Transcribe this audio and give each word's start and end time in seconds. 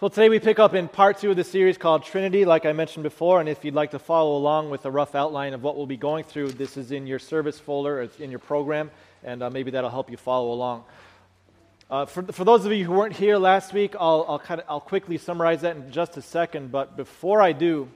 So 0.00 0.06
today 0.06 0.28
we 0.28 0.38
pick 0.38 0.60
up 0.60 0.74
in 0.74 0.86
part 0.86 1.18
two 1.18 1.30
of 1.30 1.36
the 1.36 1.42
series 1.42 1.76
called 1.76 2.04
Trinity, 2.04 2.44
like 2.44 2.64
I 2.64 2.72
mentioned 2.72 3.02
before. 3.02 3.40
And 3.40 3.48
if 3.48 3.64
you'd 3.64 3.74
like 3.74 3.90
to 3.90 3.98
follow 3.98 4.36
along 4.36 4.70
with 4.70 4.84
a 4.84 4.90
rough 4.92 5.16
outline 5.16 5.54
of 5.54 5.64
what 5.64 5.76
we'll 5.76 5.86
be 5.86 5.96
going 5.96 6.22
through, 6.22 6.52
this 6.52 6.76
is 6.76 6.92
in 6.92 7.08
your 7.08 7.18
service 7.18 7.58
folder, 7.58 8.00
it's 8.02 8.20
in 8.20 8.30
your 8.30 8.38
program, 8.38 8.92
and 9.24 9.42
uh, 9.42 9.50
maybe 9.50 9.72
that'll 9.72 9.90
help 9.90 10.08
you 10.08 10.16
follow 10.16 10.52
along. 10.52 10.84
Uh, 11.90 12.06
for, 12.06 12.22
for 12.22 12.44
those 12.44 12.64
of 12.64 12.70
you 12.70 12.84
who 12.84 12.92
weren't 12.92 13.16
here 13.16 13.38
last 13.38 13.72
week, 13.72 13.96
I'll, 13.98 14.24
I'll, 14.28 14.38
kind 14.38 14.60
of, 14.60 14.66
I'll 14.68 14.80
quickly 14.80 15.18
summarize 15.18 15.62
that 15.62 15.74
in 15.74 15.90
just 15.90 16.16
a 16.16 16.22
second. 16.22 16.70
But 16.70 16.96
before 16.96 17.42
I 17.42 17.50
do, 17.50 17.88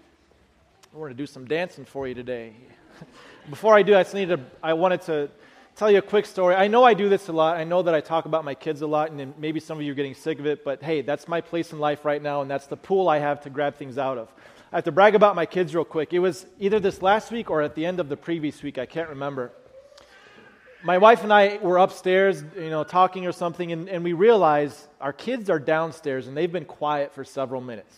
I 0.92 0.98
want 0.98 1.12
to 1.12 1.16
do 1.16 1.28
some 1.28 1.44
dancing 1.44 1.84
for 1.84 2.08
you 2.08 2.14
today. 2.16 2.52
before 3.48 3.76
I 3.76 3.82
do, 3.82 3.94
I 3.94 4.02
just 4.02 4.14
need 4.14 4.30
to, 4.30 4.40
I 4.60 4.72
wanted 4.72 5.02
to 5.02 5.30
tell 5.76 5.90
you 5.90 5.98
a 5.98 6.02
quick 6.02 6.26
story. 6.26 6.54
I 6.54 6.68
know 6.68 6.84
I 6.84 6.94
do 6.94 7.08
this 7.08 7.28
a 7.28 7.32
lot. 7.32 7.56
I 7.56 7.64
know 7.64 7.82
that 7.82 7.94
I 7.94 8.00
talk 8.00 8.26
about 8.26 8.44
my 8.44 8.54
kids 8.54 8.82
a 8.82 8.86
lot, 8.86 9.10
and 9.10 9.34
maybe 9.38 9.60
some 9.60 9.78
of 9.78 9.84
you 9.84 9.92
are 9.92 9.94
getting 9.94 10.14
sick 10.14 10.38
of 10.38 10.46
it, 10.46 10.64
but 10.64 10.82
hey, 10.82 11.02
that's 11.02 11.28
my 11.28 11.40
place 11.40 11.72
in 11.72 11.78
life 11.78 12.04
right 12.04 12.22
now, 12.22 12.42
and 12.42 12.50
that's 12.50 12.66
the 12.66 12.76
pool 12.76 13.08
I 13.08 13.18
have 13.18 13.42
to 13.42 13.50
grab 13.50 13.76
things 13.76 13.98
out 13.98 14.18
of. 14.18 14.28
I 14.72 14.76
have 14.76 14.84
to 14.84 14.92
brag 14.92 15.14
about 15.14 15.36
my 15.36 15.46
kids 15.46 15.74
real 15.74 15.84
quick. 15.84 16.12
It 16.12 16.18
was 16.18 16.46
either 16.58 16.80
this 16.80 17.02
last 17.02 17.30
week 17.30 17.50
or 17.50 17.62
at 17.62 17.74
the 17.74 17.84
end 17.84 18.00
of 18.00 18.08
the 18.08 18.16
previous 18.16 18.62
week. 18.62 18.78
I 18.78 18.86
can't 18.86 19.10
remember. 19.10 19.52
My 20.82 20.98
wife 20.98 21.22
and 21.22 21.32
I 21.32 21.58
were 21.58 21.78
upstairs, 21.78 22.42
you 22.56 22.70
know, 22.70 22.82
talking 22.82 23.26
or 23.26 23.32
something, 23.32 23.70
and, 23.70 23.88
and 23.88 24.02
we 24.02 24.14
realized 24.14 24.78
our 25.00 25.12
kids 25.12 25.48
are 25.48 25.58
downstairs 25.58 26.26
and 26.26 26.36
they've 26.36 26.50
been 26.50 26.64
quiet 26.64 27.12
for 27.14 27.22
several 27.24 27.60
minutes. 27.60 27.94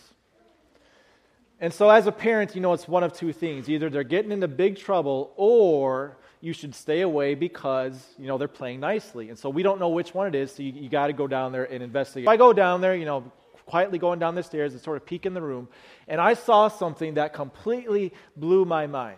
And 1.59 1.73
so, 1.73 1.89
as 1.89 2.05
a 2.05 2.11
parent, 2.11 2.53
you 2.53 2.61
know, 2.61 2.73
it's 2.73 2.87
one 2.87 3.03
of 3.03 3.13
two 3.13 3.31
things. 3.31 3.69
Either 3.69 3.89
they're 3.89 4.03
getting 4.03 4.31
into 4.31 4.47
big 4.47 4.77
trouble 4.77 5.33
or 5.37 6.17
you 6.45 6.53
should 6.53 6.75
stay 6.75 7.01
away 7.01 7.33
because, 7.33 7.95
you 8.19 8.27
know, 8.27 8.37
they're 8.37 8.47
playing 8.47 8.79
nicely. 8.79 9.29
And 9.29 9.39
so 9.39 9.49
we 9.49 9.63
don't 9.63 9.79
know 9.79 9.89
which 9.89 10.13
one 10.13 10.27
it 10.27 10.35
is, 10.35 10.51
so 10.51 10.61
you, 10.61 10.73
you 10.73 10.89
got 10.89 11.07
to 11.07 11.13
go 11.13 11.25
down 11.25 11.51
there 11.51 11.63
and 11.63 11.81
investigate. 11.81 12.27
I 12.27 12.37
go 12.37 12.53
down 12.53 12.81
there, 12.81 12.95
you 12.95 13.05
know, 13.05 13.31
quietly 13.65 13.97
going 13.97 14.19
down 14.19 14.35
the 14.35 14.43
stairs 14.43 14.73
and 14.73 14.79
sort 14.79 14.97
of 14.97 15.07
peek 15.07 15.25
in 15.25 15.33
the 15.33 15.41
room, 15.41 15.67
and 16.07 16.21
I 16.21 16.35
saw 16.35 16.67
something 16.67 17.15
that 17.15 17.33
completely 17.33 18.13
blew 18.37 18.63
my 18.63 18.85
mind. 18.85 19.17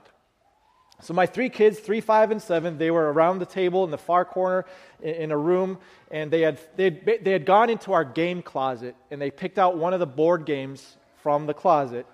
So 1.02 1.14
my 1.14 1.26
three 1.26 1.50
kids, 1.50 1.80
three, 1.80 2.00
five, 2.00 2.32
and 2.32 2.42
seven, 2.42 2.78
they 2.78 2.92
were 2.92 3.12
around 3.12 3.40
the 3.40 3.46
table 3.46 3.84
in 3.84 3.92
the 3.92 3.98
far 3.98 4.24
corner 4.24 4.66
in, 5.02 5.16
in 5.16 5.32
a 5.32 5.38
room, 5.38 5.80
and 6.10 6.32
they 6.32 6.42
had, 6.42 6.60
they, 6.78 6.86
had, 6.86 7.26
they 7.26 7.32
had 7.34 7.46
gone 7.46 7.70
into 7.70 7.92
our 7.92 8.06
game 8.06 8.42
closet, 8.42 8.96
and 9.12 9.22
they 9.22 9.32
picked 9.32 9.60
out 9.60 9.78
one 9.78 9.94
of 9.94 10.00
the 10.00 10.08
board 10.08 10.46
games 10.46 10.96
from 11.24 11.46
the 11.46 11.54
closet, 11.54 12.06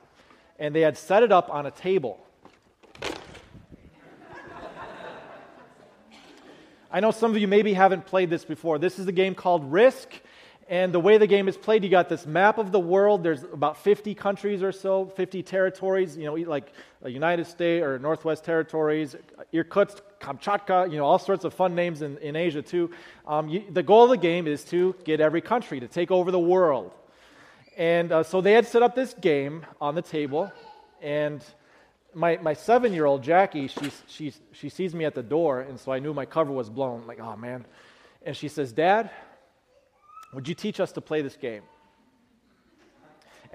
and 0.58 0.74
they 0.74 0.82
had 0.82 0.98
set 0.98 1.22
it 1.22 1.32
up 1.32 1.52
on 1.52 1.68
a 1.68 1.72
table. 1.72 2.20
I 6.94 7.00
know 7.00 7.10
some 7.10 7.32
of 7.32 7.42
you 7.42 7.48
maybe 7.48 7.74
haven't 7.74 8.06
played 8.06 8.30
this 8.30 8.46
before. 8.46 8.78
This 8.78 9.00
is 9.00 9.08
a 9.08 9.12
game 9.12 9.34
called 9.34 9.72
Risk. 9.72 10.14
And 10.70 10.94
the 10.94 11.00
way 11.00 11.18
the 11.18 11.26
game 11.26 11.48
is 11.48 11.58
played, 11.58 11.84
you 11.84 11.90
got 11.90 12.08
this 12.08 12.28
map 12.28 12.60
of 12.60 12.72
the 12.72 12.80
world. 12.80 13.24
There's 13.24 13.42
about 13.42 13.78
50 13.78 14.14
countries 14.14 14.62
or 14.62 14.72
so, 14.72 15.08
50 15.08 15.42
territories, 15.42 16.16
you 16.16 16.26
know, 16.26 16.36
like 16.36 16.72
United 17.04 17.48
States 17.48 17.84
or 17.84 17.98
Northwest 17.98 18.46
Territories, 18.46 19.16
Irkutsk, 19.52 20.04
Kamchatka, 20.22 20.92
you 20.92 20.98
know, 20.98 21.06
all 21.06 21.18
sorts 21.18 21.44
of 21.46 21.54
fun 21.56 21.74
names 21.74 22.04
in, 22.04 22.20
in 22.20 22.36
Asia 22.36 22.62
too. 22.62 22.92
Um, 23.26 23.50
you, 23.50 23.64
the 23.72 23.84
goal 23.84 24.04
of 24.04 24.12
the 24.12 24.18
game 24.18 24.46
is 24.46 24.64
to 24.66 24.96
get 25.04 25.20
every 25.20 25.42
country 25.42 25.80
to 25.80 25.88
take 25.88 26.12
over 26.12 26.30
the 26.30 26.40
world. 26.40 26.94
And 27.76 28.12
uh, 28.12 28.22
so 28.22 28.40
they 28.40 28.54
had 28.54 28.68
set 28.68 28.84
up 28.84 28.94
this 28.94 29.16
game 29.16 29.66
on 29.82 29.96
the 29.96 30.04
table, 30.04 30.54
and 31.02 31.44
my, 32.14 32.38
my 32.38 32.54
seven 32.54 32.94
year 32.94 33.06
old 33.06 33.24
Jackie, 33.24 33.68
she, 33.68 33.92
she, 34.08 34.34
she 34.52 34.70
sees 34.70 34.94
me 34.94 35.06
at 35.06 35.16
the 35.16 35.24
door, 35.24 35.62
and 35.62 35.80
so 35.80 35.92
I 35.92 36.00
knew 36.00 36.14
my 36.14 36.26
cover 36.26 36.52
was 36.52 36.70
blown. 36.70 37.06
Like, 37.08 37.20
oh 37.20 37.36
man. 37.36 37.66
And 38.26 38.36
she 38.36 38.48
says, 38.48 38.72
Dad, 38.72 39.10
would 40.34 40.48
you 40.48 40.56
teach 40.56 40.80
us 40.80 40.92
to 40.94 41.02
play 41.02 41.22
this 41.22 41.36
game? 41.36 41.64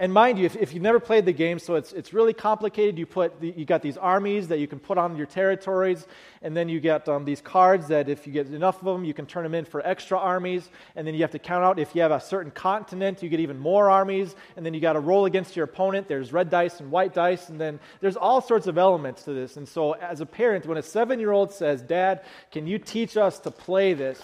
And 0.01 0.13
mind 0.13 0.39
you, 0.39 0.45
if, 0.45 0.55
if 0.55 0.73
you've 0.73 0.81
never 0.81 1.01
played 1.01 1.25
the 1.25 1.33
game, 1.33 1.59
so 1.59 1.75
it's, 1.75 1.91
it's 1.91 2.13
really 2.13 2.31
complicated. 2.31 2.97
You, 2.97 3.05
put 3.05 3.41
the, 3.41 3.53
you 3.55 3.65
got 3.65 3.81
these 3.81 3.97
armies 3.97 4.47
that 4.47 4.59
you 4.59 4.65
can 4.65 4.79
put 4.79 4.97
on 4.97 5.17
your 5.17 5.25
territories, 5.25 6.07
and 6.41 6.55
then 6.55 6.69
you 6.69 6.79
get 6.79 7.09
um, 7.09 7.25
these 7.25 7.41
cards 7.41 7.89
that 7.89 8.07
if 8.07 8.25
you 8.25 8.31
get 8.31 8.47
enough 8.47 8.79
of 8.79 8.85
them, 8.85 9.03
you 9.03 9.13
can 9.13 9.25
turn 9.25 9.43
them 9.43 9.53
in 9.53 9.65
for 9.65 9.85
extra 9.85 10.17
armies. 10.17 10.69
And 10.95 11.05
then 11.05 11.15
you 11.15 11.21
have 11.21 11.31
to 11.31 11.39
count 11.39 11.65
out 11.65 11.79
if 11.79 11.93
you 11.93 12.01
have 12.01 12.11
a 12.11 12.21
certain 12.21 12.49
continent, 12.49 13.21
you 13.21 13.27
get 13.27 13.41
even 13.41 13.59
more 13.59 13.89
armies. 13.89 14.37
And 14.55 14.65
then 14.65 14.73
you 14.73 14.79
got 14.79 14.93
to 14.93 15.01
roll 15.01 15.25
against 15.25 15.57
your 15.57 15.65
opponent. 15.65 16.07
There's 16.07 16.31
red 16.31 16.49
dice 16.49 16.79
and 16.79 16.89
white 16.89 17.13
dice, 17.13 17.49
and 17.49 17.59
then 17.59 17.77
there's 17.99 18.15
all 18.15 18.39
sorts 18.39 18.67
of 18.67 18.77
elements 18.77 19.23
to 19.23 19.33
this. 19.33 19.57
And 19.57 19.67
so, 19.67 19.93
as 19.93 20.21
a 20.21 20.25
parent, 20.25 20.65
when 20.65 20.77
a 20.77 20.81
seven 20.81 21.19
year 21.19 21.33
old 21.33 21.51
says, 21.51 21.81
Dad, 21.81 22.23
can 22.53 22.65
you 22.65 22.79
teach 22.79 23.17
us 23.17 23.37
to 23.39 23.51
play 23.51 23.93
this? 23.93 24.21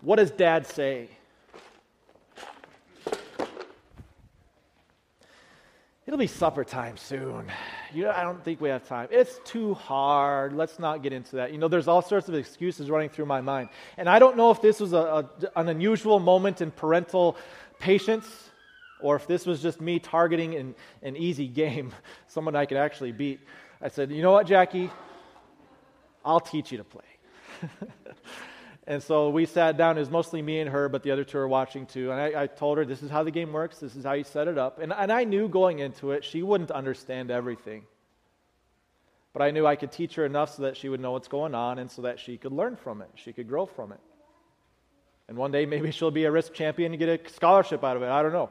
What 0.00 0.16
does 0.16 0.32
dad 0.32 0.66
say? 0.66 1.08
It'll 6.04 6.18
be 6.18 6.26
supper 6.26 6.64
time 6.64 6.96
soon. 6.96 7.46
You 7.94 8.04
know, 8.04 8.10
I 8.10 8.24
don't 8.24 8.42
think 8.42 8.60
we 8.60 8.68
have 8.70 8.86
time. 8.88 9.08
It's 9.12 9.38
too 9.44 9.74
hard. 9.74 10.52
Let's 10.52 10.80
not 10.80 11.00
get 11.00 11.12
into 11.12 11.36
that. 11.36 11.52
You 11.52 11.58
know, 11.58 11.68
there's 11.68 11.86
all 11.86 12.02
sorts 12.02 12.28
of 12.28 12.34
excuses 12.34 12.90
running 12.90 13.08
through 13.08 13.26
my 13.26 13.40
mind. 13.40 13.68
And 13.96 14.08
I 14.08 14.18
don't 14.18 14.36
know 14.36 14.50
if 14.50 14.60
this 14.60 14.80
was 14.80 14.92
a, 14.92 14.96
a, 14.96 15.30
an 15.54 15.68
unusual 15.68 16.18
moment 16.18 16.60
in 16.60 16.72
parental 16.72 17.36
patience 17.78 18.26
or 19.00 19.14
if 19.16 19.28
this 19.28 19.46
was 19.46 19.62
just 19.62 19.80
me 19.80 20.00
targeting 20.00 20.54
an, 20.54 20.74
an 21.02 21.16
easy 21.16 21.46
game, 21.46 21.92
someone 22.26 22.56
I 22.56 22.66
could 22.66 22.78
actually 22.78 23.12
beat. 23.12 23.40
I 23.80 23.88
said, 23.88 24.10
You 24.10 24.22
know 24.22 24.32
what, 24.32 24.46
Jackie? 24.46 24.90
I'll 26.24 26.40
teach 26.40 26.72
you 26.72 26.78
to 26.78 26.84
play. 26.84 27.02
And 28.86 29.02
so 29.02 29.30
we 29.30 29.46
sat 29.46 29.76
down. 29.76 29.96
It 29.96 30.00
was 30.00 30.10
mostly 30.10 30.42
me 30.42 30.58
and 30.60 30.68
her, 30.70 30.88
but 30.88 31.02
the 31.02 31.12
other 31.12 31.24
two 31.24 31.38
were 31.38 31.46
watching 31.46 31.86
too. 31.86 32.10
And 32.10 32.20
I, 32.20 32.42
I, 32.42 32.46
told 32.48 32.78
her, 32.78 32.84
this 32.84 33.02
is 33.02 33.10
how 33.10 33.22
the 33.22 33.30
game 33.30 33.52
works. 33.52 33.78
This 33.78 33.94
is 33.94 34.04
how 34.04 34.12
you 34.12 34.24
set 34.24 34.48
it 34.48 34.58
up. 34.58 34.80
And, 34.80 34.92
and 34.92 35.12
I 35.12 35.24
knew 35.24 35.48
going 35.48 35.78
into 35.78 36.10
it, 36.10 36.24
she 36.24 36.42
wouldn't 36.42 36.72
understand 36.72 37.30
everything. 37.30 37.84
But 39.32 39.42
I 39.42 39.50
knew 39.52 39.66
I 39.66 39.76
could 39.76 39.92
teach 39.92 40.16
her 40.16 40.26
enough 40.26 40.56
so 40.56 40.62
that 40.62 40.76
she 40.76 40.88
would 40.88 41.00
know 41.00 41.12
what's 41.12 41.28
going 41.28 41.54
on 41.54 41.78
and 41.78 41.90
so 41.90 42.02
that 42.02 42.18
she 42.18 42.36
could 42.36 42.52
learn 42.52 42.76
from 42.76 43.02
it. 43.02 43.08
She 43.14 43.32
could 43.32 43.48
grow 43.48 43.66
from 43.66 43.92
it. 43.92 44.00
And 45.28 45.36
one 45.36 45.52
day, 45.52 45.64
maybe 45.64 45.90
she'll 45.92 46.10
be 46.10 46.24
a 46.24 46.30
risk 46.30 46.52
champion 46.52 46.92
and 46.92 46.98
get 46.98 47.08
a 47.08 47.30
scholarship 47.30 47.84
out 47.84 47.96
of 47.96 48.02
it. 48.02 48.08
I 48.08 48.22
don't 48.22 48.32
know. 48.32 48.50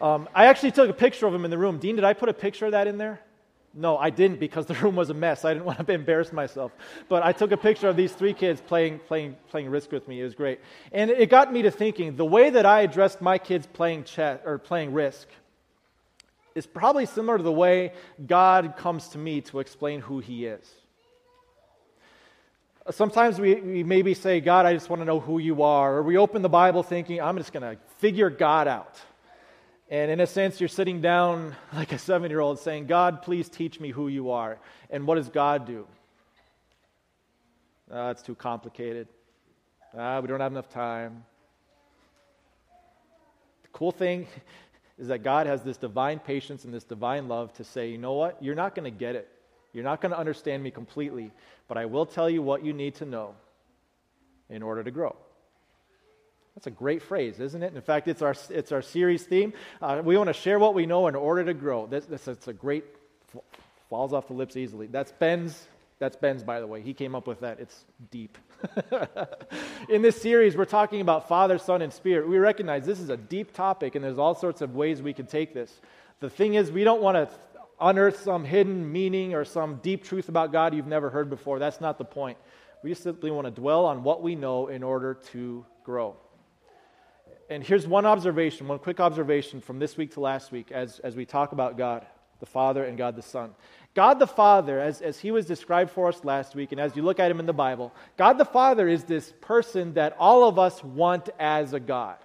Um, 0.00 0.28
I 0.34 0.46
actually 0.46 0.70
took 0.70 0.88
a 0.88 0.94
picture 0.94 1.26
of 1.26 1.34
him 1.34 1.44
in 1.44 1.50
the 1.50 1.58
room. 1.58 1.78
Dean, 1.78 1.96
did 1.96 2.04
I 2.04 2.12
put 2.14 2.28
a 2.28 2.34
picture 2.34 2.66
of 2.66 2.72
that 2.72 2.86
in 2.86 2.96
there? 2.96 3.20
No, 3.74 3.98
I 3.98 4.10
didn't 4.10 4.38
because 4.38 4.66
the 4.72 4.74
room 4.74 4.96
was 4.96 5.10
a 5.10 5.14
mess. 5.14 5.44
I 5.44 5.52
didn't 5.52 5.66
want 5.66 5.84
to 5.86 5.92
embarrass 5.92 6.32
myself. 6.32 6.72
But 7.08 7.22
I 7.22 7.32
took 7.32 7.52
a 7.52 7.56
picture 7.56 7.88
of 7.88 7.96
these 7.96 8.12
three 8.12 8.34
kids 8.34 8.60
playing, 8.60 9.00
playing, 9.00 9.36
playing 9.48 9.68
Risk 9.68 9.92
with 9.92 10.06
me. 10.06 10.20
It 10.20 10.24
was 10.24 10.34
great. 10.34 10.60
And 10.92 11.10
it 11.10 11.28
got 11.30 11.52
me 11.52 11.62
to 11.62 11.70
thinking 11.70 12.16
the 12.16 12.24
way 12.24 12.50
that 12.50 12.66
I 12.66 12.82
addressed 12.82 13.20
my 13.20 13.38
kids 13.38 13.66
playing 13.66 14.04
chess 14.04 14.40
or 14.44 14.58
playing 14.58 14.92
Risk 14.92 15.28
is 16.54 16.66
probably 16.66 17.04
similar 17.04 17.36
to 17.36 17.44
the 17.44 17.52
way 17.52 17.92
God 18.24 18.76
comes 18.76 19.08
to 19.08 19.18
me 19.18 19.40
to 19.42 19.58
explain 19.58 20.00
who 20.00 20.20
He 20.20 20.46
is. 20.46 20.70
Sometimes 22.90 23.40
we, 23.40 23.54
we 23.54 23.82
maybe 23.82 24.12
say, 24.12 24.40
God, 24.40 24.66
I 24.66 24.74
just 24.74 24.90
want 24.90 25.00
to 25.00 25.06
know 25.06 25.18
who 25.18 25.38
you 25.38 25.62
are. 25.62 25.96
Or 25.96 26.02
we 26.02 26.18
open 26.18 26.42
the 26.42 26.50
Bible 26.50 26.82
thinking, 26.82 27.20
I'm 27.20 27.38
just 27.38 27.52
going 27.52 27.62
to 27.62 27.80
figure 27.96 28.28
God 28.28 28.68
out. 28.68 29.00
And 29.90 30.10
in 30.10 30.20
a 30.20 30.26
sense, 30.26 30.60
you're 30.60 30.68
sitting 30.68 31.00
down 31.00 31.54
like 31.74 31.92
a 31.92 31.98
seven 31.98 32.30
year 32.30 32.40
old 32.40 32.58
saying, 32.58 32.86
God, 32.86 33.22
please 33.22 33.48
teach 33.48 33.80
me 33.80 33.90
who 33.90 34.08
you 34.08 34.30
are. 34.30 34.58
And 34.90 35.06
what 35.06 35.16
does 35.16 35.28
God 35.28 35.66
do? 35.66 35.86
Uh, 37.92 38.08
it's 38.10 38.22
too 38.22 38.34
complicated. 38.34 39.08
Uh, 39.96 40.18
we 40.22 40.28
don't 40.28 40.40
have 40.40 40.52
enough 40.52 40.70
time. 40.70 41.24
The 43.62 43.68
cool 43.72 43.92
thing 43.92 44.26
is 44.98 45.08
that 45.08 45.22
God 45.22 45.46
has 45.46 45.62
this 45.62 45.76
divine 45.76 46.18
patience 46.18 46.64
and 46.64 46.72
this 46.72 46.84
divine 46.84 47.28
love 47.28 47.52
to 47.54 47.64
say, 47.64 47.90
you 47.90 47.98
know 47.98 48.14
what? 48.14 48.42
You're 48.42 48.54
not 48.54 48.74
going 48.74 48.90
to 48.90 48.98
get 48.98 49.16
it. 49.16 49.28
You're 49.74 49.84
not 49.84 50.00
going 50.00 50.12
to 50.12 50.18
understand 50.18 50.62
me 50.62 50.70
completely, 50.70 51.30
but 51.68 51.76
I 51.76 51.84
will 51.84 52.06
tell 52.06 52.30
you 52.30 52.42
what 52.42 52.64
you 52.64 52.72
need 52.72 52.94
to 52.96 53.04
know 53.04 53.34
in 54.48 54.62
order 54.62 54.82
to 54.82 54.90
grow. 54.90 55.16
That's 56.54 56.68
a 56.68 56.70
great 56.70 57.02
phrase, 57.02 57.40
isn't 57.40 57.62
it? 57.62 57.74
In 57.74 57.82
fact, 57.82 58.06
it's 58.06 58.22
our, 58.22 58.34
it's 58.50 58.70
our 58.70 58.82
series 58.82 59.24
theme. 59.24 59.52
Uh, 59.82 60.00
we 60.04 60.16
want 60.16 60.28
to 60.28 60.34
share 60.34 60.58
what 60.58 60.74
we 60.74 60.86
know 60.86 61.08
in 61.08 61.16
order 61.16 61.44
to 61.44 61.54
grow. 61.54 61.86
This, 61.86 62.04
this, 62.06 62.28
it's 62.28 62.46
a 62.46 62.52
great, 62.52 62.84
falls 63.90 64.12
off 64.12 64.28
the 64.28 64.34
lips 64.34 64.56
easily. 64.56 64.86
That's 64.86 65.10
Ben's. 65.12 65.66
That's 65.98 66.16
Ben's, 66.16 66.44
by 66.44 66.60
the 66.60 66.66
way. 66.66 66.80
He 66.80 66.94
came 66.94 67.14
up 67.14 67.26
with 67.26 67.40
that. 67.40 67.58
It's 67.58 67.84
deep. 68.10 68.38
in 69.88 70.02
this 70.02 70.20
series, 70.20 70.56
we're 70.56 70.64
talking 70.64 71.00
about 71.00 71.28
Father, 71.28 71.58
Son, 71.58 71.82
and 71.82 71.92
Spirit. 71.92 72.28
We 72.28 72.38
recognize 72.38 72.86
this 72.86 73.00
is 73.00 73.10
a 73.10 73.16
deep 73.16 73.52
topic, 73.52 73.96
and 73.96 74.04
there's 74.04 74.18
all 74.18 74.34
sorts 74.34 74.60
of 74.60 74.76
ways 74.76 75.02
we 75.02 75.12
can 75.12 75.26
take 75.26 75.54
this. 75.54 75.80
The 76.20 76.30
thing 76.30 76.54
is, 76.54 76.70
we 76.70 76.84
don't 76.84 77.02
want 77.02 77.16
to 77.16 77.34
unearth 77.80 78.22
some 78.22 78.44
hidden 78.44 78.90
meaning 78.92 79.34
or 79.34 79.44
some 79.44 79.80
deep 79.82 80.04
truth 80.04 80.28
about 80.28 80.52
God 80.52 80.72
you've 80.72 80.86
never 80.86 81.10
heard 81.10 81.28
before. 81.28 81.58
That's 81.58 81.80
not 81.80 81.98
the 81.98 82.04
point. 82.04 82.38
We 82.84 82.94
simply 82.94 83.32
want 83.32 83.46
to 83.46 83.50
dwell 83.50 83.86
on 83.86 84.04
what 84.04 84.22
we 84.22 84.36
know 84.36 84.68
in 84.68 84.84
order 84.84 85.14
to 85.32 85.66
grow 85.82 86.16
and 87.50 87.62
here's 87.62 87.86
one 87.86 88.06
observation, 88.06 88.68
one 88.68 88.78
quick 88.78 89.00
observation 89.00 89.60
from 89.60 89.78
this 89.78 89.96
week 89.96 90.12
to 90.14 90.20
last 90.20 90.50
week 90.50 90.72
as, 90.72 90.98
as 91.00 91.14
we 91.14 91.26
talk 91.26 91.52
about 91.52 91.76
God 91.76 92.06
the 92.40 92.46
Father 92.46 92.84
and 92.84 92.98
God 92.98 93.16
the 93.16 93.22
Son. 93.22 93.54
God 93.94 94.18
the 94.18 94.26
Father, 94.26 94.80
as, 94.80 95.00
as 95.00 95.18
he 95.18 95.30
was 95.30 95.46
described 95.46 95.90
for 95.90 96.08
us 96.08 96.24
last 96.24 96.54
week, 96.54 96.72
and 96.72 96.80
as 96.80 96.96
you 96.96 97.02
look 97.02 97.20
at 97.20 97.30
him 97.30 97.38
in 97.40 97.46
the 97.46 97.52
Bible, 97.52 97.94
God 98.16 98.34
the 98.34 98.44
Father 98.44 98.88
is 98.88 99.04
this 99.04 99.32
person 99.40 99.94
that 99.94 100.16
all 100.18 100.48
of 100.48 100.58
us 100.58 100.82
want 100.82 101.30
as 101.38 101.72
a 101.72 101.80
God. 101.80 102.16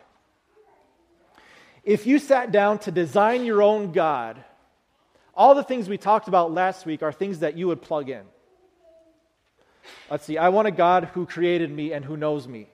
If 1.83 2.07
you 2.07 2.19
sat 2.19 2.51
down 2.51 2.79
to 2.79 2.91
design 2.91 3.45
your 3.45 3.61
own 3.61 3.91
God, 3.91 4.43
all 5.33 5.55
the 5.55 5.63
things 5.63 5.87
we 5.87 5.97
talked 5.97 6.27
about 6.27 6.51
last 6.51 6.85
week 6.85 7.03
are 7.03 7.13
things 7.13 7.39
that 7.39 7.55
you 7.55 7.67
would 7.67 7.81
plug 7.81 8.09
in. 8.09 8.23
Let's 10.09 10.25
see, 10.25 10.37
I 10.37 10.49
want 10.49 10.67
a 10.67 10.71
God 10.71 11.05
who 11.13 11.25
created 11.25 11.71
me 11.71 11.93
and 11.93 12.03
who 12.03 12.17
knows 12.17 12.47
me. 12.47 12.67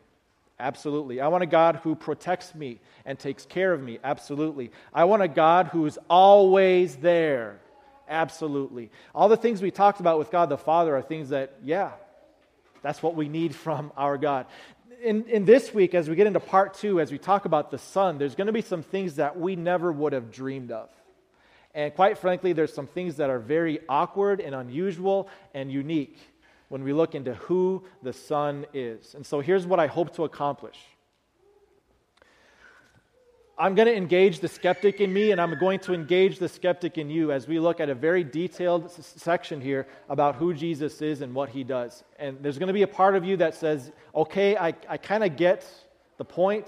Absolutely. 0.60 1.20
I 1.20 1.28
want 1.28 1.44
a 1.44 1.48
God 1.48 1.82
who 1.84 1.96
protects 1.96 2.56
me 2.56 2.80
and 3.06 3.20
takes 3.20 3.46
care 3.46 3.74
of 3.74 3.82
me. 3.82 4.00
Absolutely. 4.04 4.72
I 4.94 5.04
want 5.04 5.22
a 5.22 5.28
God 5.28 5.68
who 5.68 5.86
is 5.86 6.00
always 6.10 6.96
there. 6.98 7.60
Absolutely. 8.08 8.90
All 9.14 9.28
the 9.28 9.38
things 9.38 9.62
we 9.62 9.72
talked 9.72 10.00
about 10.00 10.18
with 10.18 10.32
God 10.32 10.48
the 10.48 10.58
Father 10.58 10.96
are 10.96 11.02
things 11.02 11.30
that, 11.30 11.56
yeah, 11.64 11.92
that's 12.82 13.04
what 13.04 13.16
we 13.16 13.28
need 13.28 13.54
from 13.54 13.92
our 13.98 14.18
God. 14.18 14.46
In, 15.04 15.26
in 15.26 15.44
this 15.44 15.74
week, 15.74 15.94
as 15.94 16.08
we 16.08 16.16
get 16.16 16.26
into 16.26 16.40
part 16.40 16.76
two, 16.76 17.02
as 17.02 17.12
we 17.12 17.18
talk 17.18 17.46
about 17.46 17.70
the 17.70 17.78
Son, 17.78 18.18
there's 18.18 18.36
going 18.36 18.48
to 18.48 18.54
be 18.54 18.62
some 18.62 18.82
things 18.82 19.16
that 19.16 19.38
we 19.38 19.56
never 19.58 19.92
would 19.92 20.14
have 20.14 20.32
dreamed 20.32 20.72
of. 20.72 20.90
And 21.74 21.94
quite 21.94 22.18
frankly, 22.20 22.54
there's 22.54 22.74
some 22.74 22.88
things 22.88 23.18
that 23.18 23.30
are 23.30 23.40
very 23.40 23.80
awkward 23.90 24.40
and 24.40 24.56
unusual 24.56 25.28
and 25.54 25.70
unique 25.70 26.18
when 26.76 26.84
we 26.84 26.92
look 26.92 27.16
into 27.16 27.34
who 27.36 27.82
the 28.04 28.12
Son 28.12 28.66
is. 28.74 29.16
And 29.16 29.26
so 29.26 29.40
here's 29.40 29.66
what 29.66 29.80
I 29.80 29.88
hope 29.88 30.14
to 30.18 30.26
accomplish 30.26 30.78
I'm 33.58 33.76
going 33.76 33.88
to 33.88 33.96
engage 33.96 34.42
the 34.42 34.50
skeptic 34.50 35.00
in 35.00 35.14
me, 35.14 35.32
and 35.32 35.40
I'm 35.40 35.58
going 35.58 35.80
to 35.80 35.94
engage 35.94 36.38
the 36.38 36.50
skeptic 36.50 36.98
in 36.98 37.10
you 37.10 37.32
as 37.32 37.48
we 37.48 37.60
look 37.60 37.80
at 37.80 37.88
a 37.88 37.96
very 37.96 38.26
detailed 38.26 38.88
s- 38.88 39.14
section 39.16 39.62
here 39.62 39.88
about 40.10 40.36
who 40.36 40.54
Jesus 40.54 41.02
is 41.02 41.22
and 41.22 41.34
what 41.34 41.48
he 41.48 41.64
does. 41.64 42.04
And 42.20 42.40
there's 42.42 42.58
going 42.58 42.68
to 42.68 42.74
be 42.74 42.82
a 42.82 42.88
part 42.88 43.16
of 43.16 43.24
you 43.24 43.38
that 43.38 43.56
says, 43.56 43.94
okay, 44.14 44.58
I, 44.58 44.74
I 44.90 44.98
kind 44.98 45.24
of 45.24 45.38
get 45.38 45.66
the 46.18 46.26
point, 46.26 46.68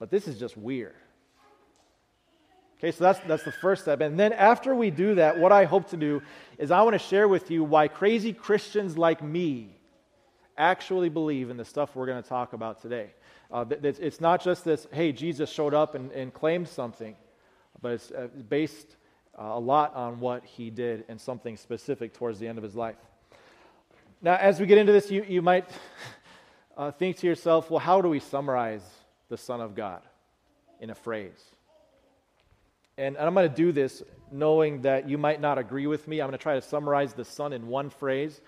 but 0.00 0.10
this 0.10 0.26
is 0.26 0.36
just 0.36 0.56
weird. 0.56 0.96
Okay, 2.78 2.92
so 2.92 3.04
that's, 3.04 3.18
that's 3.20 3.44
the 3.44 3.52
first 3.52 3.82
step. 3.82 4.02
And 4.02 4.18
then 4.20 4.34
after 4.34 4.74
we 4.74 4.90
do 4.90 5.14
that, 5.14 5.38
what 5.38 5.50
I 5.50 5.64
hope 5.64 5.88
to 5.90 5.96
do 5.96 6.20
is 6.58 6.70
I 6.70 6.82
want 6.82 6.92
to 6.92 6.98
share 6.98 7.26
with 7.26 7.50
you 7.50 7.64
why 7.64 7.88
crazy 7.88 8.34
Christians 8.34 8.98
like 8.98 9.22
me 9.22 9.70
actually 10.58 11.08
believe 11.08 11.48
in 11.48 11.56
the 11.56 11.64
stuff 11.64 11.96
we're 11.96 12.06
going 12.06 12.22
to 12.22 12.28
talk 12.28 12.52
about 12.52 12.82
today. 12.82 13.10
Uh, 13.50 13.64
it's 13.70 14.20
not 14.20 14.42
just 14.42 14.64
this, 14.64 14.86
hey, 14.92 15.12
Jesus 15.12 15.50
showed 15.50 15.72
up 15.72 15.94
and, 15.94 16.10
and 16.12 16.34
claimed 16.34 16.68
something, 16.68 17.16
but 17.80 17.92
it's 17.92 18.10
uh, 18.10 18.28
based 18.48 18.96
uh, 19.38 19.44
a 19.44 19.60
lot 19.60 19.94
on 19.94 20.20
what 20.20 20.44
he 20.44 20.68
did 20.68 21.04
and 21.08 21.18
something 21.18 21.56
specific 21.56 22.12
towards 22.12 22.38
the 22.38 22.46
end 22.46 22.58
of 22.58 22.64
his 22.64 22.74
life. 22.74 22.96
Now, 24.20 24.36
as 24.36 24.60
we 24.60 24.66
get 24.66 24.76
into 24.76 24.92
this, 24.92 25.10
you, 25.10 25.24
you 25.26 25.40
might 25.40 25.68
uh, 26.76 26.90
think 26.90 27.16
to 27.18 27.26
yourself, 27.26 27.70
well, 27.70 27.80
how 27.80 28.02
do 28.02 28.08
we 28.08 28.20
summarize 28.20 28.82
the 29.28 29.36
Son 29.36 29.62
of 29.62 29.74
God 29.74 30.02
in 30.80 30.90
a 30.90 30.94
phrase? 30.94 31.55
And, 32.98 33.16
I'm 33.18 33.34
going 33.34 33.48
to 33.48 33.54
do 33.54 33.72
this 33.72 34.02
knowing 34.32 34.82
that 34.82 35.08
you 35.08 35.18
might 35.18 35.40
not 35.40 35.58
agree 35.58 35.86
with 35.86 36.08
me. 36.08 36.20
I'm 36.20 36.28
going 36.28 36.38
to 36.38 36.42
try 36.42 36.54
to 36.54 36.62
summarize 36.62 37.12
the 37.12 37.24
Son 37.24 37.52
in 37.52 37.66
one 37.66 37.90
phrase. 37.90 38.40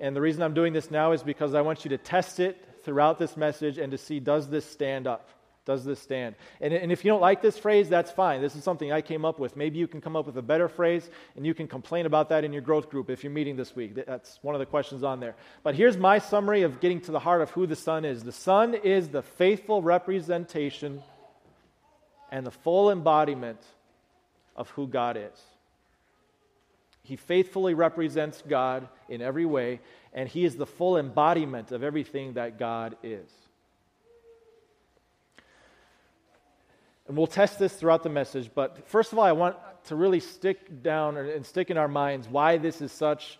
And 0.00 0.16
the 0.16 0.20
reason 0.20 0.42
I'm 0.42 0.54
doing 0.54 0.72
this 0.72 0.90
now 0.90 1.12
is 1.12 1.22
because 1.22 1.54
I 1.54 1.60
want 1.60 1.84
you 1.84 1.90
to 1.90 1.98
test 1.98 2.40
it 2.40 2.80
throughout 2.84 3.18
this 3.18 3.36
message 3.36 3.78
and 3.78 3.92
to 3.92 3.98
see 3.98 4.18
does 4.18 4.48
this 4.48 4.64
stand 4.64 5.06
up? 5.06 5.28
Does 5.64 5.84
this 5.84 6.00
stand? 6.00 6.34
And, 6.60 6.74
and 6.74 6.90
if 6.90 7.04
you 7.04 7.12
don't 7.12 7.20
like 7.20 7.40
this 7.40 7.56
phrase, 7.56 7.88
that's 7.88 8.10
fine. 8.10 8.42
This 8.42 8.56
is 8.56 8.64
something 8.64 8.90
I 8.90 9.00
came 9.00 9.24
up 9.24 9.38
with. 9.38 9.56
Maybe 9.56 9.78
you 9.78 9.86
can 9.86 10.00
come 10.00 10.16
up 10.16 10.26
with 10.26 10.36
a 10.36 10.42
better 10.42 10.68
phrase 10.68 11.08
and 11.36 11.46
you 11.46 11.54
can 11.54 11.68
complain 11.68 12.04
about 12.04 12.30
that 12.30 12.42
in 12.42 12.52
your 12.52 12.62
growth 12.62 12.90
group 12.90 13.08
if 13.08 13.22
you're 13.22 13.32
meeting 13.32 13.54
this 13.54 13.76
week. 13.76 13.94
That's 13.94 14.40
one 14.42 14.56
of 14.56 14.58
the 14.58 14.66
questions 14.66 15.04
on 15.04 15.20
there. 15.20 15.36
But 15.62 15.76
here's 15.76 15.96
my 15.96 16.18
summary 16.18 16.62
of 16.62 16.80
getting 16.80 17.00
to 17.02 17.12
the 17.12 17.20
heart 17.20 17.40
of 17.40 17.50
who 17.50 17.68
the 17.68 17.76
Son 17.76 18.04
is 18.04 18.24
the 18.24 18.32
Son 18.32 18.74
is 18.74 19.10
the 19.10 19.22
faithful 19.22 19.80
representation 19.80 21.00
and 22.32 22.44
the 22.44 22.50
full 22.50 22.90
embodiment 22.90 23.60
of 24.56 24.70
who 24.70 24.86
God 24.86 25.16
is. 25.16 25.40
He 27.02 27.16
faithfully 27.16 27.74
represents 27.74 28.42
God 28.48 28.88
in 29.08 29.20
every 29.20 29.44
way, 29.44 29.80
and 30.12 30.28
he 30.28 30.44
is 30.44 30.56
the 30.56 30.66
full 30.66 30.96
embodiment 30.96 31.72
of 31.72 31.82
everything 31.82 32.34
that 32.34 32.58
God 32.58 32.96
is. 33.02 33.30
And 37.08 37.16
we'll 37.16 37.26
test 37.26 37.58
this 37.58 37.74
throughout 37.74 38.04
the 38.04 38.08
message, 38.08 38.50
but 38.54 38.88
first 38.88 39.12
of 39.12 39.18
all, 39.18 39.24
I 39.24 39.32
want 39.32 39.56
to 39.86 39.96
really 39.96 40.20
stick 40.20 40.82
down 40.82 41.16
and 41.16 41.44
stick 41.44 41.70
in 41.70 41.76
our 41.76 41.88
minds 41.88 42.28
why 42.28 42.58
this 42.58 42.80
is 42.80 42.92
such 42.92 43.38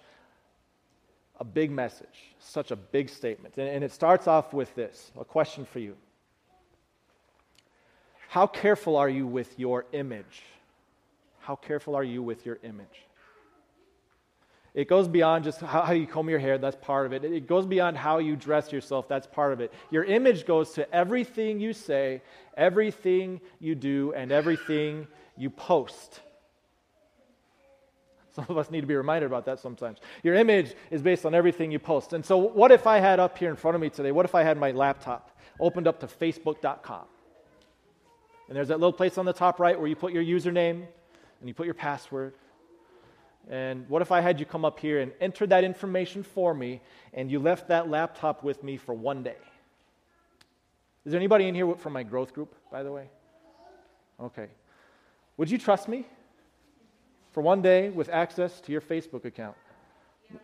a 1.38 1.44
big 1.44 1.70
message, 1.70 2.34
such 2.40 2.72
a 2.72 2.76
big 2.76 3.08
statement. 3.08 3.56
And, 3.56 3.84
it 3.84 3.92
starts 3.92 4.26
off 4.26 4.52
with 4.52 4.74
this 4.74 5.12
a 5.18 5.24
question 5.24 5.64
for 5.64 5.78
you 5.78 5.96
How 8.28 8.46
careful 8.46 8.96
are 8.96 9.08
you 9.08 9.26
with 9.26 9.58
your 9.58 9.86
image? 9.92 10.42
How 11.42 11.56
careful 11.56 11.96
are 11.96 12.04
you 12.04 12.22
with 12.22 12.46
your 12.46 12.58
image? 12.62 13.06
It 14.74 14.88
goes 14.88 15.06
beyond 15.06 15.44
just 15.44 15.60
how, 15.60 15.92
you 15.92 16.06
comb 16.06 16.30
your 16.30 16.38
hair, 16.38 16.56
that's 16.56 16.76
part 16.76 17.04
of 17.04 17.12
it. 17.12 17.24
It 17.24 17.46
goes 17.46 17.66
beyond 17.66 17.98
how 17.98 18.18
you 18.18 18.36
dress 18.36 18.72
yourself, 18.72 19.06
that's 19.06 19.26
part 19.26 19.52
of 19.52 19.60
it. 19.60 19.72
Your 19.90 20.04
image 20.04 20.46
goes 20.46 20.72
to 20.74 20.94
everything 20.94 21.60
you 21.60 21.72
say, 21.72 22.22
everything 22.56 23.40
you 23.60 23.74
do, 23.74 24.14
and 24.14 24.32
everything 24.32 25.06
you 25.36 25.50
post. 25.50 26.20
Some 28.34 28.46
of 28.48 28.56
us 28.56 28.70
need 28.70 28.80
to 28.80 28.86
be 28.86 28.94
reminded 28.94 29.26
about 29.26 29.44
that 29.44 29.58
sometimes. 29.58 29.98
Your 30.22 30.36
image 30.36 30.74
is 30.90 31.02
based 31.02 31.26
on 31.26 31.34
everything 31.34 31.70
you 31.70 31.78
post. 31.78 32.14
And 32.14 32.24
so, 32.24 32.38
what 32.38 32.70
if 32.70 32.86
I 32.86 32.98
had 32.98 33.20
up 33.20 33.36
here 33.36 33.50
in 33.50 33.56
front 33.56 33.74
of 33.74 33.80
me 33.80 33.90
today, 33.90 34.12
what 34.12 34.24
if 34.24 34.34
I 34.34 34.42
had 34.42 34.56
my 34.56 34.70
laptop 34.70 35.36
opened 35.60 35.86
up 35.86 36.00
to 36.00 36.06
facebook.com? 36.06 37.04
And 38.48 38.56
there's 38.56 38.68
that 38.68 38.80
little 38.80 38.92
place 38.92 39.18
on 39.18 39.26
the 39.26 39.32
top 39.34 39.60
right 39.60 39.78
where 39.78 39.88
you 39.88 39.96
put 39.96 40.14
your 40.14 40.24
username 40.24 40.86
and 41.42 41.48
you 41.48 41.54
put 41.54 41.66
your 41.66 41.74
password. 41.74 42.34
And 43.50 43.88
what 43.88 44.00
if 44.00 44.12
I 44.12 44.20
had 44.20 44.38
you 44.38 44.46
come 44.46 44.64
up 44.64 44.78
here 44.78 45.00
and 45.00 45.10
enter 45.20 45.44
that 45.48 45.64
information 45.64 46.22
for 46.22 46.54
me 46.54 46.80
and 47.12 47.28
you 47.30 47.40
left 47.40 47.68
that 47.68 47.90
laptop 47.90 48.44
with 48.44 48.62
me 48.62 48.76
for 48.76 48.94
one 48.94 49.24
day? 49.24 49.36
Is 51.04 51.10
there 51.10 51.18
anybody 51.18 51.48
in 51.48 51.54
here 51.56 51.74
from 51.74 51.92
my 51.92 52.04
growth 52.04 52.32
group, 52.32 52.54
by 52.70 52.84
the 52.84 52.92
way? 52.92 53.08
Okay. 54.22 54.46
Would 55.36 55.50
you 55.50 55.58
trust 55.58 55.88
me 55.88 56.06
for 57.32 57.42
one 57.42 57.60
day 57.60 57.90
with 57.90 58.08
access 58.08 58.60
to 58.60 58.70
your 58.70 58.80
Facebook 58.80 59.24
account? 59.24 59.56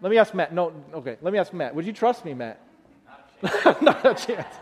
Let 0.00 0.10
me 0.10 0.18
ask 0.18 0.34
Matt. 0.34 0.52
No, 0.52 0.72
okay. 0.92 1.16
Let 1.22 1.32
me 1.32 1.38
ask 1.38 1.52
Matt. 1.52 1.76
Would 1.76 1.86
you 1.86 1.92
trust 1.92 2.24
me, 2.24 2.34
Matt? 2.34 2.60
Not 3.80 4.04
a 4.04 4.14
chance. 4.14 4.52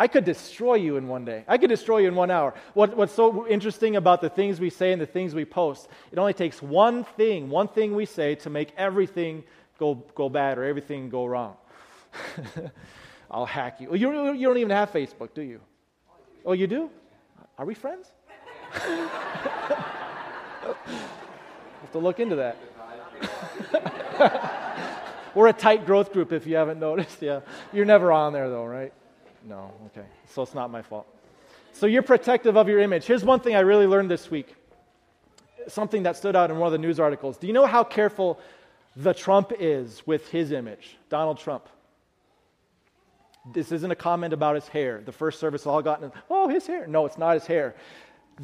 I 0.00 0.08
could 0.08 0.24
destroy 0.24 0.76
you 0.76 0.96
in 0.96 1.08
one 1.08 1.26
day. 1.26 1.44
I 1.46 1.58
could 1.58 1.68
destroy 1.68 1.98
you 1.98 2.08
in 2.08 2.14
one 2.14 2.30
hour. 2.30 2.54
What, 2.72 2.96
what's 2.96 3.12
so 3.12 3.46
interesting 3.46 3.96
about 3.96 4.22
the 4.22 4.30
things 4.30 4.58
we 4.58 4.70
say 4.70 4.92
and 4.92 5.02
the 5.02 5.04
things 5.04 5.34
we 5.34 5.44
post, 5.44 5.88
it 6.10 6.18
only 6.18 6.32
takes 6.32 6.62
one 6.62 7.04
thing, 7.04 7.50
one 7.50 7.68
thing 7.68 7.94
we 7.94 8.06
say 8.06 8.34
to 8.36 8.48
make 8.48 8.72
everything 8.78 9.44
go, 9.78 9.96
go 10.14 10.30
bad 10.30 10.56
or 10.56 10.64
everything 10.64 11.10
go 11.10 11.26
wrong. 11.26 11.54
I'll 13.30 13.44
hack 13.44 13.82
you. 13.82 13.94
You, 13.94 14.32
you 14.32 14.46
don't 14.46 14.56
even 14.56 14.70
have 14.70 14.90
Facebook, 14.90 15.34
do 15.34 15.42
you? 15.42 15.60
Oh, 16.46 16.54
you 16.54 16.66
do? 16.66 16.88
Are 17.58 17.66
we 17.66 17.74
friends? 17.74 18.10
have 18.72 19.10
to 21.92 21.98
look 21.98 22.20
into 22.20 22.36
that. 22.36 22.56
We're 25.34 25.48
a 25.48 25.52
tight 25.52 25.84
growth 25.84 26.14
group 26.14 26.32
if 26.32 26.46
you 26.46 26.56
haven't 26.56 26.80
noticed. 26.80 27.20
Yeah. 27.20 27.40
You're 27.70 27.84
never 27.84 28.12
on 28.12 28.32
there 28.32 28.48
though, 28.48 28.64
right? 28.64 28.94
No, 29.44 29.72
okay. 29.86 30.06
So 30.28 30.42
it's 30.42 30.54
not 30.54 30.70
my 30.70 30.82
fault. 30.82 31.06
So 31.72 31.86
you're 31.86 32.02
protective 32.02 32.56
of 32.56 32.68
your 32.68 32.80
image. 32.80 33.04
Here's 33.04 33.24
one 33.24 33.40
thing 33.40 33.54
I 33.54 33.60
really 33.60 33.86
learned 33.86 34.10
this 34.10 34.30
week 34.30 34.54
something 35.68 36.02
that 36.04 36.16
stood 36.16 36.34
out 36.34 36.50
in 36.50 36.58
one 36.58 36.66
of 36.66 36.72
the 36.72 36.78
news 36.78 36.98
articles. 36.98 37.36
Do 37.36 37.46
you 37.46 37.52
know 37.52 37.66
how 37.66 37.84
careful 37.84 38.40
the 38.96 39.14
Trump 39.14 39.52
is 39.58 40.04
with 40.06 40.28
his 40.30 40.52
image? 40.52 40.96
Donald 41.08 41.38
Trump. 41.38 41.68
This 43.52 43.70
isn't 43.72 43.90
a 43.90 43.96
comment 43.96 44.32
about 44.32 44.54
his 44.54 44.68
hair. 44.68 45.02
The 45.04 45.12
first 45.12 45.38
service 45.38 45.66
all 45.66 45.80
gotten, 45.82 46.12
oh, 46.28 46.48
his 46.48 46.66
hair. 46.66 46.86
No, 46.86 47.06
it's 47.06 47.18
not 47.18 47.34
his 47.34 47.46
hair. 47.46 47.74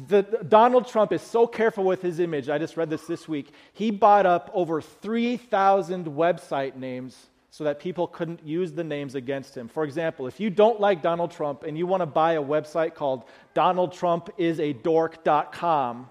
The, 0.07 0.21
the, 0.21 0.43
Donald 0.43 0.87
Trump 0.87 1.11
is 1.11 1.21
so 1.21 1.47
careful 1.47 1.83
with 1.83 2.01
his 2.01 2.19
image. 2.19 2.49
I 2.49 2.57
just 2.57 2.77
read 2.77 2.89
this 2.89 3.05
this 3.07 3.27
week. 3.27 3.51
He 3.73 3.91
bought 3.91 4.25
up 4.25 4.49
over 4.53 4.81
3,000 4.81 6.05
website 6.05 6.75
names 6.75 7.27
so 7.57 7.63
that 7.63 7.79
people 7.79 8.05
couldn't 8.05 8.45
use 8.45 8.71
the 8.71 8.83
names 8.83 9.15
against 9.15 9.57
him. 9.57 9.67
For 9.67 9.83
example, 9.83 10.27
if 10.27 10.39
you 10.39 10.51
don't 10.51 10.79
like 10.79 11.01
Donald 11.01 11.31
Trump 11.31 11.63
and 11.63 11.75
you 11.75 11.87
want 11.87 12.01
to 12.01 12.05
buy 12.05 12.33
a 12.33 12.43
website 12.43 12.93
called 12.93 13.23
donaldtrumpisadork.com, 13.55 16.09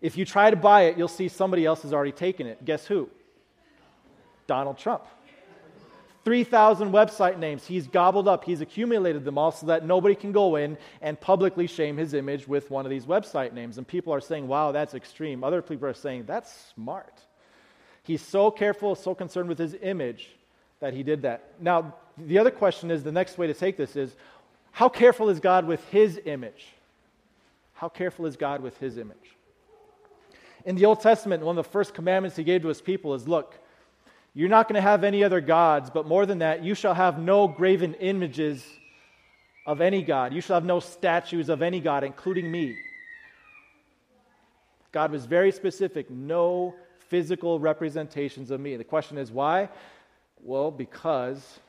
if 0.00 0.18
you 0.18 0.24
try 0.24 0.50
to 0.50 0.56
buy 0.56 0.86
it, 0.86 0.98
you'll 0.98 1.06
see 1.06 1.28
somebody 1.28 1.64
else 1.64 1.82
has 1.82 1.92
already 1.92 2.10
taken 2.10 2.48
it. 2.48 2.64
Guess 2.64 2.84
who? 2.84 3.08
Donald 4.48 4.76
Trump. 4.76 5.04
3,000 6.24 6.90
website 6.90 7.38
names. 7.38 7.64
He's 7.64 7.86
gobbled 7.86 8.26
up, 8.26 8.42
he's 8.42 8.60
accumulated 8.60 9.24
them 9.24 9.38
all 9.38 9.52
so 9.52 9.66
that 9.66 9.86
nobody 9.86 10.16
can 10.16 10.32
go 10.32 10.56
in 10.56 10.76
and 11.00 11.20
publicly 11.20 11.68
shame 11.68 11.96
his 11.96 12.12
image 12.12 12.48
with 12.48 12.72
one 12.72 12.84
of 12.84 12.90
these 12.90 13.06
website 13.06 13.52
names. 13.52 13.78
And 13.78 13.86
people 13.86 14.12
are 14.12 14.20
saying, 14.20 14.48
wow, 14.48 14.72
that's 14.72 14.94
extreme. 14.94 15.44
Other 15.44 15.62
people 15.62 15.86
are 15.86 15.94
saying, 15.94 16.24
that's 16.26 16.72
smart. 16.74 17.20
He's 18.04 18.22
so 18.22 18.50
careful, 18.50 18.94
so 18.94 19.14
concerned 19.14 19.48
with 19.48 19.58
his 19.58 19.74
image 19.82 20.30
that 20.80 20.92
he 20.92 21.02
did 21.02 21.22
that. 21.22 21.54
Now, 21.60 21.94
the 22.18 22.38
other 22.38 22.50
question 22.50 22.90
is 22.90 23.02
the 23.02 23.12
next 23.12 23.38
way 23.38 23.46
to 23.46 23.54
take 23.54 23.76
this 23.76 23.96
is 23.96 24.14
how 24.70 24.88
careful 24.88 25.30
is 25.30 25.40
God 25.40 25.66
with 25.66 25.82
his 25.88 26.20
image? 26.24 26.66
How 27.72 27.88
careful 27.88 28.26
is 28.26 28.36
God 28.36 28.60
with 28.60 28.76
his 28.78 28.98
image? 28.98 29.16
In 30.64 30.76
the 30.76 30.84
Old 30.84 31.00
Testament, 31.00 31.42
one 31.42 31.58
of 31.58 31.64
the 31.64 31.70
first 31.70 31.94
commandments 31.94 32.36
he 32.36 32.44
gave 32.44 32.62
to 32.62 32.68
his 32.68 32.80
people 32.80 33.14
is 33.14 33.26
look, 33.26 33.58
you're 34.34 34.48
not 34.48 34.68
going 34.68 34.74
to 34.74 34.82
have 34.82 35.04
any 35.04 35.22
other 35.24 35.40
gods, 35.40 35.90
but 35.90 36.06
more 36.06 36.26
than 36.26 36.40
that, 36.40 36.62
you 36.62 36.74
shall 36.74 36.94
have 36.94 37.18
no 37.18 37.48
graven 37.48 37.94
images 37.94 38.64
of 39.66 39.80
any 39.80 40.02
God. 40.02 40.34
You 40.34 40.40
shall 40.40 40.54
have 40.54 40.64
no 40.64 40.80
statues 40.80 41.48
of 41.48 41.62
any 41.62 41.80
God, 41.80 42.04
including 42.04 42.50
me. 42.50 42.76
God 44.92 45.10
was 45.10 45.24
very 45.24 45.52
specific 45.52 46.10
no 46.10 46.74
physical 47.14 47.60
representations 47.60 48.50
of 48.50 48.58
me. 48.58 48.74
The 48.76 48.82
question 48.82 49.18
is 49.18 49.30
why? 49.30 49.68
Well, 50.42 50.72
because 50.72 51.60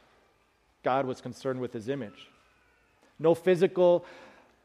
God 0.81 1.05
was 1.05 1.21
concerned 1.21 1.61
with 1.61 1.71
his 1.71 1.87
image. 1.87 2.29
No 3.19 3.35
physical 3.35 4.05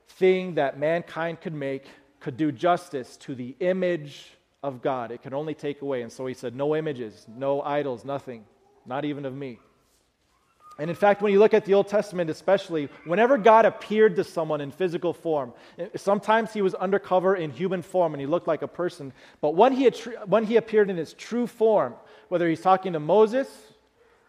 thing 0.09 0.55
that 0.55 0.79
mankind 0.79 1.43
could 1.43 1.53
make 1.53 1.85
could 2.19 2.39
do 2.39 2.51
justice 2.51 3.19
to 3.19 3.35
the 3.35 3.55
image 3.61 4.31
of 4.63 4.81
God. 4.81 5.11
It 5.11 5.23
could 5.23 5.35
only 5.35 5.53
take 5.53 5.83
away. 5.83 6.01
And 6.01 6.11
so 6.11 6.25
he 6.25 6.33
said, 6.33 6.57
No 6.57 6.75
images, 6.75 7.27
no 7.29 7.61
idols, 7.61 8.03
nothing, 8.03 8.47
not 8.87 9.05
even 9.05 9.27
of 9.27 9.35
me. 9.35 9.59
And 10.81 10.89
in 10.89 10.97
fact, 10.97 11.21
when 11.21 11.31
you 11.31 11.39
look 11.39 11.53
at 11.53 11.67
the 11.67 11.75
Old 11.75 11.89
Testament, 11.89 12.31
especially, 12.31 12.89
whenever 13.05 13.37
God 13.37 13.67
appeared 13.67 14.17
to 14.17 14.25
someone 14.25 14.63
in 14.63 14.71
physical 14.71 15.13
form, 15.13 15.53
eh, 15.79 15.89
sometimes 15.95 16.55
he 16.55 16.63
was 16.63 16.75
undercover 16.75 17.37
in 17.37 17.51
human 17.51 17.83
form 17.83 18.15
and 18.15 18.21
he 18.21 18.27
looked 18.27 18.49
like 18.49 18.63
a 18.63 18.67
person. 18.67 19.13
But 19.43 19.55
when 19.55 19.75
he, 19.75 19.91
when 20.25 20.45
he 20.45 20.57
appeared 20.57 20.89
in 20.89 20.97
his 20.97 21.13
true 21.13 21.47
form, 21.47 21.97
whether 22.31 22.49
he's 22.49 22.63
talking 22.63 22.95
to 22.95 22.99
Moses 22.99 23.47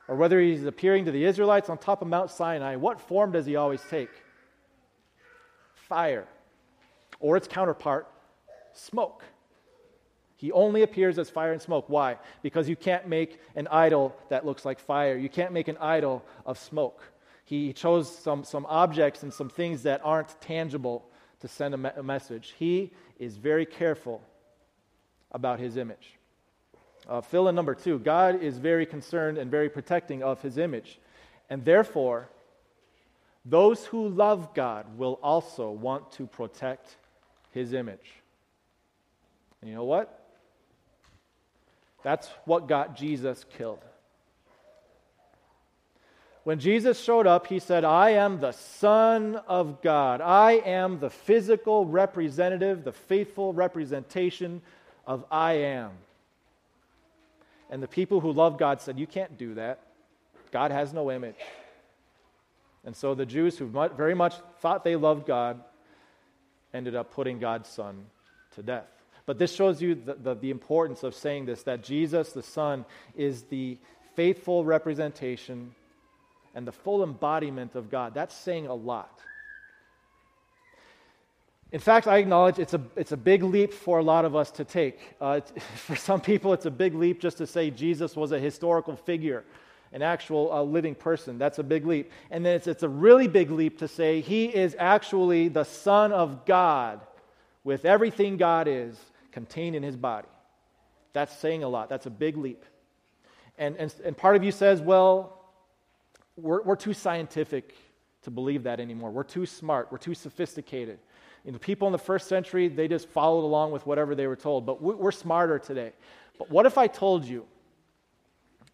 or 0.10 0.17
whether 0.17 0.41
he's 0.41 0.65
appearing 0.65 1.05
to 1.05 1.12
the 1.12 1.24
Israelites 1.24 1.70
on 1.70 1.77
top 1.77 2.01
of 2.01 2.10
Mount 2.10 2.29
Sinai, 2.29 2.75
what 2.75 3.00
form 3.00 3.31
does 3.31 3.46
he 3.46 3.55
always 3.55 3.81
take? 3.89 4.10
Fire. 5.74 6.27
Or 7.22 7.38
its 7.38 7.48
counterpart, 7.48 8.10
smoke. 8.74 9.24
He 10.41 10.51
only 10.53 10.81
appears 10.81 11.19
as 11.19 11.29
fire 11.29 11.51
and 11.51 11.62
smoke. 11.62 11.86
Why? 11.88 12.17
Because 12.41 12.67
you 12.67 12.75
can't 12.75 13.07
make 13.07 13.39
an 13.55 13.67
idol 13.67 14.15
that 14.29 14.43
looks 14.43 14.65
like 14.65 14.79
fire. 14.79 15.15
You 15.15 15.29
can't 15.29 15.53
make 15.53 15.67
an 15.67 15.77
idol 15.77 16.25
of 16.48 16.57
smoke. 16.57 17.00
He 17.45 17.74
chose 17.74 18.10
some, 18.10 18.43
some 18.43 18.65
objects 18.65 19.21
and 19.21 19.31
some 19.31 19.50
things 19.50 19.83
that 19.83 20.01
aren't 20.03 20.41
tangible 20.41 21.05
to 21.41 21.48
send 21.48 21.75
a, 21.75 21.77
me- 21.77 21.91
a 21.95 22.01
message. 22.01 22.55
He 22.57 22.89
is 23.19 23.38
very 23.38 23.67
careful 23.67 24.19
about 25.31 25.60
his 25.60 25.77
image. 25.77 26.17
Uh, 27.07 27.21
fill 27.21 27.48
in 27.48 27.53
number 27.53 27.75
two 27.75 28.00
God 28.00 28.41
is 28.41 28.57
very 28.57 28.88
concerned 28.88 29.38
and 29.38 29.51
very 29.51 29.69
protecting 29.69 30.24
of 30.24 30.41
his 30.41 30.57
image. 30.57 31.00
And 31.51 31.63
therefore, 31.63 32.29
those 33.45 33.86
who 33.86 34.07
love 34.07 34.55
God 34.55 34.98
will 34.98 35.19
also 35.21 35.69
want 35.69 36.12
to 36.13 36.25
protect 36.25 36.98
his 37.51 37.74
image. 37.74 38.13
And 39.62 39.69
you 39.69 39.75
know 39.75 39.83
what? 39.83 40.20
That's 42.03 42.27
what 42.46 42.67
got 42.67 42.96
Jesus 42.96 43.46
killed. 43.58 43.84
When 46.43 46.60
Jesus 46.60 47.00
showed 47.00 47.27
up, 47.27 47.46
he 47.48 47.60
said, 47.60 47.84
I 47.84 48.12
am 48.12 48.39
the 48.39 48.51
Son 48.51 49.36
of 49.48 49.81
God. 49.84 50.22
I 50.22 50.53
am 50.53 51.00
the 51.00 51.12
physical 51.12 51.86
representative, 51.86 52.84
the 52.84 52.91
faithful 52.91 53.53
representation 53.53 54.62
of 55.05 55.24
I 55.29 55.53
am. 55.53 55.91
And 57.70 57.81
the 57.81 57.88
people 57.88 58.22
who 58.22 58.31
love 58.31 58.58
God 58.58 58.81
said, 58.81 58.98
You 58.98 59.05
can't 59.05 59.38
do 59.38 59.53
that. 59.53 59.79
God 60.51 60.72
has 60.72 60.93
no 60.93 61.12
image. 61.12 61.36
And 62.84 62.96
so 62.96 63.13
the 63.13 63.25
Jews 63.25 63.58
who 63.58 63.67
very 63.67 64.15
much 64.15 64.34
thought 64.60 64.84
they 64.84 64.96
loved 64.96 65.27
God 65.27 65.62
ended 66.74 66.96
up 66.96 67.13
putting 67.13 67.38
God's 67.38 67.70
Son 67.70 68.05
to 68.55 68.63
death. 68.63 69.00
But 69.31 69.38
this 69.38 69.55
shows 69.55 69.81
you 69.81 69.95
the, 69.95 70.15
the, 70.15 70.35
the, 70.35 70.50
importance 70.50 71.03
of 71.03 71.15
saying 71.15 71.45
this 71.45 71.63
that 71.63 71.83
Jesus, 71.83 72.33
the 72.33 72.43
Son, 72.43 72.83
is 73.15 73.43
the 73.43 73.77
faithful 74.13 74.65
representation 74.65 75.73
and 76.53 76.67
the 76.67 76.73
full 76.73 77.01
embodiment 77.01 77.75
of 77.75 77.89
God. 77.89 78.13
That's 78.13 78.35
saying 78.35 78.67
a 78.67 78.73
lot. 78.73 79.21
In 81.71 81.79
fact, 81.79 82.07
I 82.07 82.17
acknowledge 82.17 82.59
it's 82.59 82.73
a, 82.73 82.81
it's 82.97 83.13
a 83.13 83.17
big 83.17 83.41
leap 83.41 83.71
for 83.71 84.00
a 84.00 84.03
lot 84.03 84.25
of 84.25 84.35
us 84.35 84.51
to 84.51 84.65
take. 84.65 85.00
Uh, 85.21 85.39
for 85.75 85.95
some 85.95 86.19
people, 86.19 86.51
it's 86.51 86.65
a 86.65 86.69
big 86.69 86.93
leap 86.93 87.21
just 87.21 87.38
to 87.38 87.47
say 87.47 87.71
Jesus 87.71 88.17
was 88.17 88.33
a 88.33 88.38
historical 88.38 88.97
figure, 88.97 89.45
an 89.93 90.01
actual 90.01 90.51
uh, 90.51 90.61
living 90.61 90.93
person. 90.93 91.38
That's 91.38 91.57
a 91.57 91.63
big 91.63 91.85
leap. 91.85 92.11
And 92.31 92.45
then 92.45 92.57
it's, 92.57 92.67
it's 92.67 92.83
a 92.83 92.89
really 92.89 93.29
big 93.29 93.50
leap 93.50 93.79
to 93.79 93.88
say 93.88 94.19
he 94.19 94.47
is 94.47 94.75
actually 94.77 95.47
the 95.47 95.63
Son 95.63 96.11
of 96.11 96.45
God 96.45 97.00
with 97.63 97.85
everything 97.85 98.35
God 98.35 98.67
is 98.67 99.00
contained 99.31 99.75
in 99.75 99.83
his 99.83 99.95
body. 99.95 100.27
That's 101.13 101.35
saying 101.38 101.63
a 101.63 101.69
lot. 101.69 101.89
That's 101.89 102.05
a 102.05 102.09
big 102.09 102.38
leap. 102.38 102.65
And, 103.57 103.75
and, 103.77 103.93
and 104.05 104.17
part 104.17 104.35
of 104.35 104.43
you 104.43 104.51
says, 104.51 104.81
well, 104.81 105.45
we're, 106.35 106.61
we're 106.63 106.75
too 106.75 106.93
scientific 106.93 107.75
to 108.23 108.31
believe 108.31 108.63
that 108.63 108.79
anymore. 108.79 109.11
We're 109.11 109.23
too 109.23 109.45
smart. 109.45 109.91
We're 109.91 109.97
too 109.97 110.13
sophisticated. 110.13 111.00
You 111.43 111.51
know, 111.51 111.57
people 111.57 111.88
in 111.88 111.91
the 111.91 111.97
first 111.97 112.27
century, 112.27 112.67
they 112.67 112.88
just 112.88 113.09
followed 113.09 113.43
along 113.43 113.71
with 113.71 113.85
whatever 113.85 114.15
they 114.15 114.27
were 114.27 114.35
told. 114.35 114.65
But 114.65 114.81
we're 114.81 115.11
smarter 115.11 115.59
today. 115.59 115.93
But 116.38 116.50
what 116.50 116.65
if 116.65 116.77
I 116.77 116.88
told 116.88 117.25
you 117.25 117.45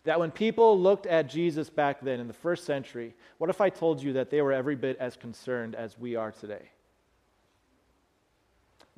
that 0.04 0.20
when 0.20 0.32
people 0.32 0.80
looked 0.80 1.06
at 1.06 1.30
Jesus 1.30 1.70
back 1.70 2.02
then 2.02 2.20
in 2.20 2.28
the 2.28 2.34
first 2.34 2.66
century, 2.66 3.16
what 3.38 3.50
if 3.50 3.62
I 3.62 3.70
told 3.70 4.02
you 4.02 4.14
that 4.14 4.30
they 4.30 4.42
were 4.42 4.54
every 4.54 4.76
bit 4.76 4.98
as 5.00 5.18
concerned 5.18 5.76
as 5.76 5.98
we 5.98 6.16
are 6.16 6.32
today? 6.32 6.70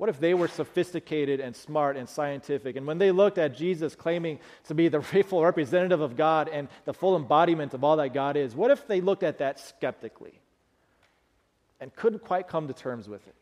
What 0.00 0.08
if 0.08 0.18
they 0.18 0.32
were 0.32 0.48
sophisticated 0.48 1.40
and 1.40 1.54
smart 1.54 1.98
and 1.98 2.08
scientific? 2.08 2.76
And 2.76 2.86
when 2.86 2.96
they 2.96 3.10
looked 3.10 3.36
at 3.36 3.54
Jesus 3.54 3.94
claiming 3.94 4.38
to 4.64 4.74
be 4.74 4.88
the 4.88 5.02
faithful 5.02 5.44
representative 5.44 6.00
of 6.00 6.16
God 6.16 6.48
and 6.48 6.68
the 6.86 6.94
full 6.94 7.16
embodiment 7.16 7.74
of 7.74 7.84
all 7.84 7.98
that 7.98 8.14
God 8.14 8.34
is, 8.34 8.56
what 8.56 8.70
if 8.70 8.88
they 8.88 9.02
looked 9.02 9.22
at 9.22 9.36
that 9.40 9.60
skeptically 9.60 10.40
and 11.80 11.94
couldn't 11.94 12.24
quite 12.24 12.48
come 12.48 12.66
to 12.68 12.72
terms 12.72 13.10
with 13.10 13.28
it? 13.28 13.34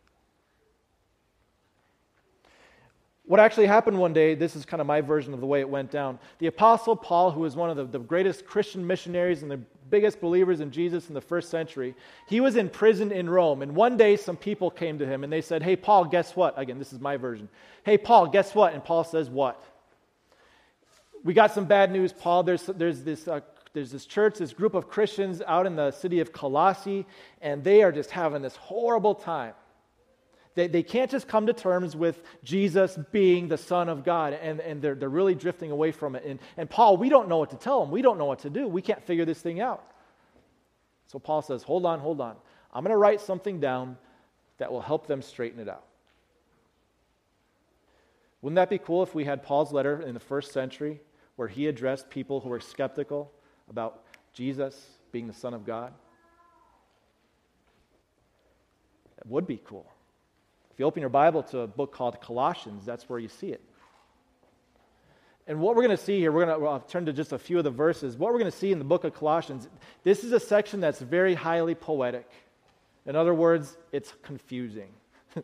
What 3.24 3.38
actually 3.38 3.66
happened 3.66 3.96
one 3.96 4.12
day, 4.12 4.34
this 4.34 4.56
is 4.56 4.64
kind 4.64 4.80
of 4.80 4.86
my 4.88 5.00
version 5.00 5.34
of 5.34 5.40
the 5.40 5.46
way 5.46 5.60
it 5.60 5.68
went 5.68 5.92
down. 5.92 6.18
The 6.40 6.48
Apostle 6.48 6.96
Paul, 6.96 7.30
who 7.30 7.42
was 7.42 7.54
one 7.54 7.70
of 7.70 7.76
the, 7.76 7.84
the 7.84 8.00
greatest 8.00 8.46
Christian 8.46 8.84
missionaries 8.84 9.44
in 9.44 9.48
the 9.48 9.60
biggest 9.90 10.20
believers 10.20 10.60
in 10.60 10.70
Jesus 10.70 11.08
in 11.08 11.14
the 11.14 11.20
first 11.20 11.50
century, 11.50 11.94
he 12.26 12.40
was 12.40 12.56
imprisoned 12.56 13.12
in 13.12 13.28
Rome. 13.28 13.62
And 13.62 13.74
one 13.74 13.96
day, 13.96 14.16
some 14.16 14.36
people 14.36 14.70
came 14.70 14.98
to 14.98 15.06
him 15.06 15.24
and 15.24 15.32
they 15.32 15.40
said, 15.40 15.62
Hey, 15.62 15.76
Paul, 15.76 16.04
guess 16.04 16.36
what? 16.36 16.58
Again, 16.58 16.78
this 16.78 16.92
is 16.92 17.00
my 17.00 17.16
version. 17.16 17.48
Hey, 17.84 17.98
Paul, 17.98 18.28
guess 18.28 18.54
what? 18.54 18.74
And 18.74 18.84
Paul 18.84 19.04
says, 19.04 19.28
What? 19.28 19.62
We 21.24 21.34
got 21.34 21.52
some 21.52 21.64
bad 21.64 21.90
news, 21.90 22.12
Paul. 22.12 22.42
There's, 22.42 22.66
there's, 22.66 23.02
this, 23.02 23.26
uh, 23.26 23.40
there's 23.72 23.90
this 23.90 24.06
church, 24.06 24.38
this 24.38 24.52
group 24.52 24.74
of 24.74 24.88
Christians 24.88 25.42
out 25.46 25.66
in 25.66 25.76
the 25.76 25.90
city 25.90 26.20
of 26.20 26.32
Colossae, 26.32 27.06
and 27.40 27.64
they 27.64 27.82
are 27.82 27.92
just 27.92 28.10
having 28.10 28.42
this 28.42 28.56
horrible 28.56 29.14
time. 29.14 29.54
They, 30.54 30.66
they 30.66 30.82
can't 30.82 31.10
just 31.10 31.28
come 31.28 31.46
to 31.46 31.52
terms 31.52 31.94
with 31.94 32.22
Jesus 32.42 32.98
being 33.12 33.48
the 33.48 33.58
Son 33.58 33.88
of 33.88 34.04
God, 34.04 34.32
and, 34.32 34.60
and 34.60 34.82
they're, 34.82 34.94
they're 34.94 35.08
really 35.08 35.34
drifting 35.34 35.70
away 35.70 35.92
from 35.92 36.16
it. 36.16 36.24
And, 36.24 36.40
and 36.56 36.68
Paul, 36.68 36.96
we 36.96 37.08
don't 37.08 37.28
know 37.28 37.38
what 37.38 37.50
to 37.50 37.56
tell 37.56 37.80
them. 37.80 37.90
We 37.90 38.02
don't 38.02 38.18
know 38.18 38.24
what 38.24 38.40
to 38.40 38.50
do. 38.50 38.66
We 38.66 38.82
can't 38.82 39.02
figure 39.04 39.24
this 39.24 39.40
thing 39.40 39.60
out. 39.60 39.84
So 41.06 41.18
Paul 41.18 41.42
says, 41.42 41.62
Hold 41.62 41.86
on, 41.86 42.00
hold 42.00 42.20
on. 42.20 42.36
I'm 42.72 42.82
going 42.84 42.92
to 42.92 42.98
write 42.98 43.20
something 43.20 43.60
down 43.60 43.96
that 44.58 44.70
will 44.70 44.80
help 44.80 45.06
them 45.06 45.22
straighten 45.22 45.60
it 45.60 45.68
out. 45.68 45.84
Wouldn't 48.42 48.56
that 48.56 48.70
be 48.70 48.78
cool 48.78 49.02
if 49.02 49.14
we 49.14 49.24
had 49.24 49.42
Paul's 49.42 49.72
letter 49.72 50.02
in 50.02 50.14
the 50.14 50.20
first 50.20 50.52
century 50.52 51.00
where 51.36 51.48
he 51.48 51.66
addressed 51.66 52.10
people 52.10 52.40
who 52.40 52.48
were 52.48 52.60
skeptical 52.60 53.32
about 53.68 54.04
Jesus 54.32 54.90
being 55.10 55.26
the 55.26 55.32
Son 55.32 55.54
of 55.54 55.64
God? 55.64 55.92
It 59.18 59.26
would 59.26 59.46
be 59.46 59.60
cool. 59.64 59.90
If 60.78 60.82
you 60.82 60.86
open 60.86 61.00
your 61.00 61.10
Bible 61.10 61.42
to 61.42 61.62
a 61.62 61.66
book 61.66 61.92
called 61.92 62.20
Colossians, 62.20 62.86
that's 62.86 63.08
where 63.08 63.18
you 63.18 63.26
see 63.26 63.48
it. 63.48 63.60
And 65.48 65.58
what 65.58 65.74
we're 65.74 65.82
going 65.82 65.96
to 65.96 66.00
see 66.00 66.20
here, 66.20 66.30
we're 66.30 66.46
going 66.46 66.80
to 66.80 66.88
turn 66.88 67.04
to 67.06 67.12
just 67.12 67.32
a 67.32 67.38
few 67.38 67.58
of 67.58 67.64
the 67.64 67.70
verses. 67.72 68.16
What 68.16 68.32
we're 68.32 68.38
going 68.38 68.52
to 68.52 68.56
see 68.56 68.70
in 68.70 68.78
the 68.78 68.84
book 68.84 69.02
of 69.02 69.12
Colossians, 69.12 69.68
this 70.04 70.22
is 70.22 70.30
a 70.30 70.38
section 70.38 70.78
that's 70.78 71.00
very 71.00 71.34
highly 71.34 71.74
poetic. 71.74 72.30
In 73.06 73.16
other 73.16 73.34
words, 73.34 73.76
it's 73.90 74.12
confusing. 74.22 74.90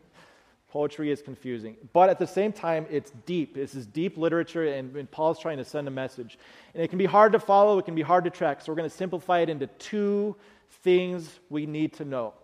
Poetry 0.71 1.11
is 1.11 1.21
confusing. 1.21 1.79
But 1.93 2.11
at 2.11 2.21
the 2.21 2.29
same 2.29 2.53
time, 2.53 2.87
it's 2.89 3.11
deep. 3.27 3.57
This 3.57 3.75
is 3.75 3.87
deep 3.87 4.17
literature, 4.17 4.65
and, 4.65 4.95
and 4.95 5.11
Paul's 5.11 5.41
trying 5.41 5.59
to 5.59 5.65
send 5.65 5.89
a 5.89 5.91
message. 5.91 6.39
And 6.75 6.83
it 6.85 6.91
can 6.91 6.99
be 6.99 7.07
hard 7.07 7.33
to 7.33 7.41
follow, 7.41 7.77
it 7.81 7.87
can 7.87 7.97
be 7.97 8.03
hard 8.03 8.23
to 8.23 8.31
track. 8.31 8.61
So 8.61 8.71
we're 8.71 8.77
going 8.77 8.89
to 8.89 8.97
simplify 8.97 9.41
it 9.41 9.49
into 9.49 9.67
two 9.67 10.37
things 10.85 11.41
we 11.51 11.67
need 11.67 11.95
to 11.95 12.05
know. 12.05 12.35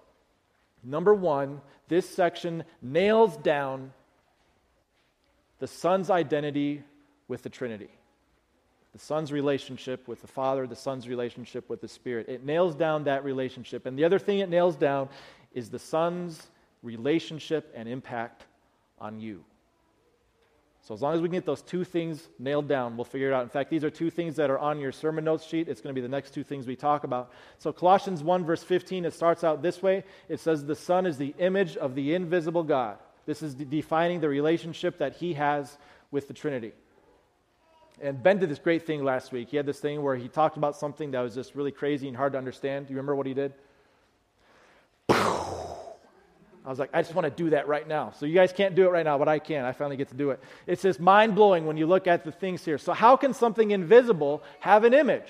Number 0.82 1.14
one, 1.14 1.60
this 1.88 2.08
section 2.08 2.64
nails 2.80 3.36
down 3.36 3.92
the 5.58 5.66
Son's 5.66 6.10
identity 6.10 6.82
with 7.28 7.42
the 7.42 7.50
Trinity. 7.50 7.90
The 8.92 8.98
Son's 8.98 9.30
relationship 9.30 10.08
with 10.08 10.20
the 10.20 10.26
Father, 10.26 10.66
the 10.66 10.74
Son's 10.74 11.06
relationship 11.06 11.68
with 11.68 11.80
the 11.80 11.88
Spirit. 11.88 12.28
It 12.28 12.44
nails 12.44 12.74
down 12.74 13.04
that 13.04 13.24
relationship. 13.24 13.86
And 13.86 13.96
the 13.96 14.04
other 14.04 14.18
thing 14.18 14.40
it 14.40 14.48
nails 14.48 14.74
down 14.74 15.08
is 15.52 15.70
the 15.70 15.78
Son's 15.78 16.48
relationship 16.82 17.72
and 17.76 17.88
impact 17.88 18.46
on 18.98 19.20
you. 19.20 19.44
So, 20.82 20.94
as 20.94 21.02
long 21.02 21.14
as 21.14 21.20
we 21.20 21.28
can 21.28 21.34
get 21.34 21.44
those 21.44 21.60
two 21.60 21.84
things 21.84 22.28
nailed 22.38 22.66
down, 22.66 22.96
we'll 22.96 23.04
figure 23.04 23.28
it 23.28 23.34
out. 23.34 23.42
In 23.42 23.50
fact, 23.50 23.68
these 23.68 23.84
are 23.84 23.90
two 23.90 24.08
things 24.08 24.36
that 24.36 24.50
are 24.50 24.58
on 24.58 24.80
your 24.80 24.92
sermon 24.92 25.24
notes 25.24 25.44
sheet. 25.44 25.68
It's 25.68 25.80
going 25.80 25.94
to 25.94 26.00
be 26.00 26.02
the 26.02 26.10
next 26.10 26.32
two 26.32 26.42
things 26.42 26.66
we 26.66 26.74
talk 26.74 27.04
about. 27.04 27.32
So, 27.58 27.72
Colossians 27.72 28.22
1, 28.22 28.44
verse 28.44 28.62
15, 28.62 29.04
it 29.04 29.12
starts 29.12 29.44
out 29.44 29.62
this 29.62 29.82
way 29.82 30.04
it 30.28 30.40
says, 30.40 30.64
The 30.64 30.74
Son 30.74 31.04
is 31.04 31.18
the 31.18 31.34
image 31.38 31.76
of 31.76 31.94
the 31.94 32.14
invisible 32.14 32.62
God. 32.62 32.98
This 33.26 33.42
is 33.42 33.54
defining 33.54 34.20
the 34.20 34.28
relationship 34.28 34.98
that 34.98 35.16
he 35.16 35.34
has 35.34 35.76
with 36.10 36.28
the 36.28 36.34
Trinity. 36.34 36.72
And 38.00 38.22
Ben 38.22 38.38
did 38.38 38.48
this 38.48 38.58
great 38.58 38.86
thing 38.86 39.04
last 39.04 39.30
week. 39.30 39.50
He 39.50 39.58
had 39.58 39.66
this 39.66 39.78
thing 39.78 40.02
where 40.02 40.16
he 40.16 40.28
talked 40.28 40.56
about 40.56 40.74
something 40.74 41.10
that 41.10 41.20
was 41.20 41.34
just 41.34 41.54
really 41.54 41.72
crazy 41.72 42.08
and 42.08 42.16
hard 42.16 42.32
to 42.32 42.38
understand. 42.38 42.86
Do 42.86 42.94
you 42.94 42.96
remember 42.96 43.14
what 43.14 43.26
he 43.26 43.34
did? 43.34 43.52
I 46.64 46.68
was 46.68 46.78
like, 46.78 46.90
I 46.92 47.00
just 47.00 47.14
want 47.14 47.24
to 47.24 47.30
do 47.30 47.50
that 47.50 47.68
right 47.68 47.88
now. 47.88 48.12
So 48.18 48.26
you 48.26 48.34
guys 48.34 48.52
can't 48.52 48.74
do 48.74 48.86
it 48.86 48.90
right 48.90 49.04
now, 49.04 49.16
but 49.16 49.28
I 49.28 49.38
can. 49.38 49.64
I 49.64 49.72
finally 49.72 49.96
get 49.96 50.08
to 50.08 50.14
do 50.14 50.30
it. 50.30 50.40
It's 50.66 50.82
just 50.82 51.00
mind 51.00 51.34
blowing 51.34 51.66
when 51.66 51.76
you 51.76 51.86
look 51.86 52.06
at 52.06 52.24
the 52.24 52.32
things 52.32 52.64
here. 52.64 52.76
So, 52.76 52.92
how 52.92 53.16
can 53.16 53.32
something 53.32 53.70
invisible 53.70 54.42
have 54.60 54.84
an 54.84 54.92
image? 54.92 55.28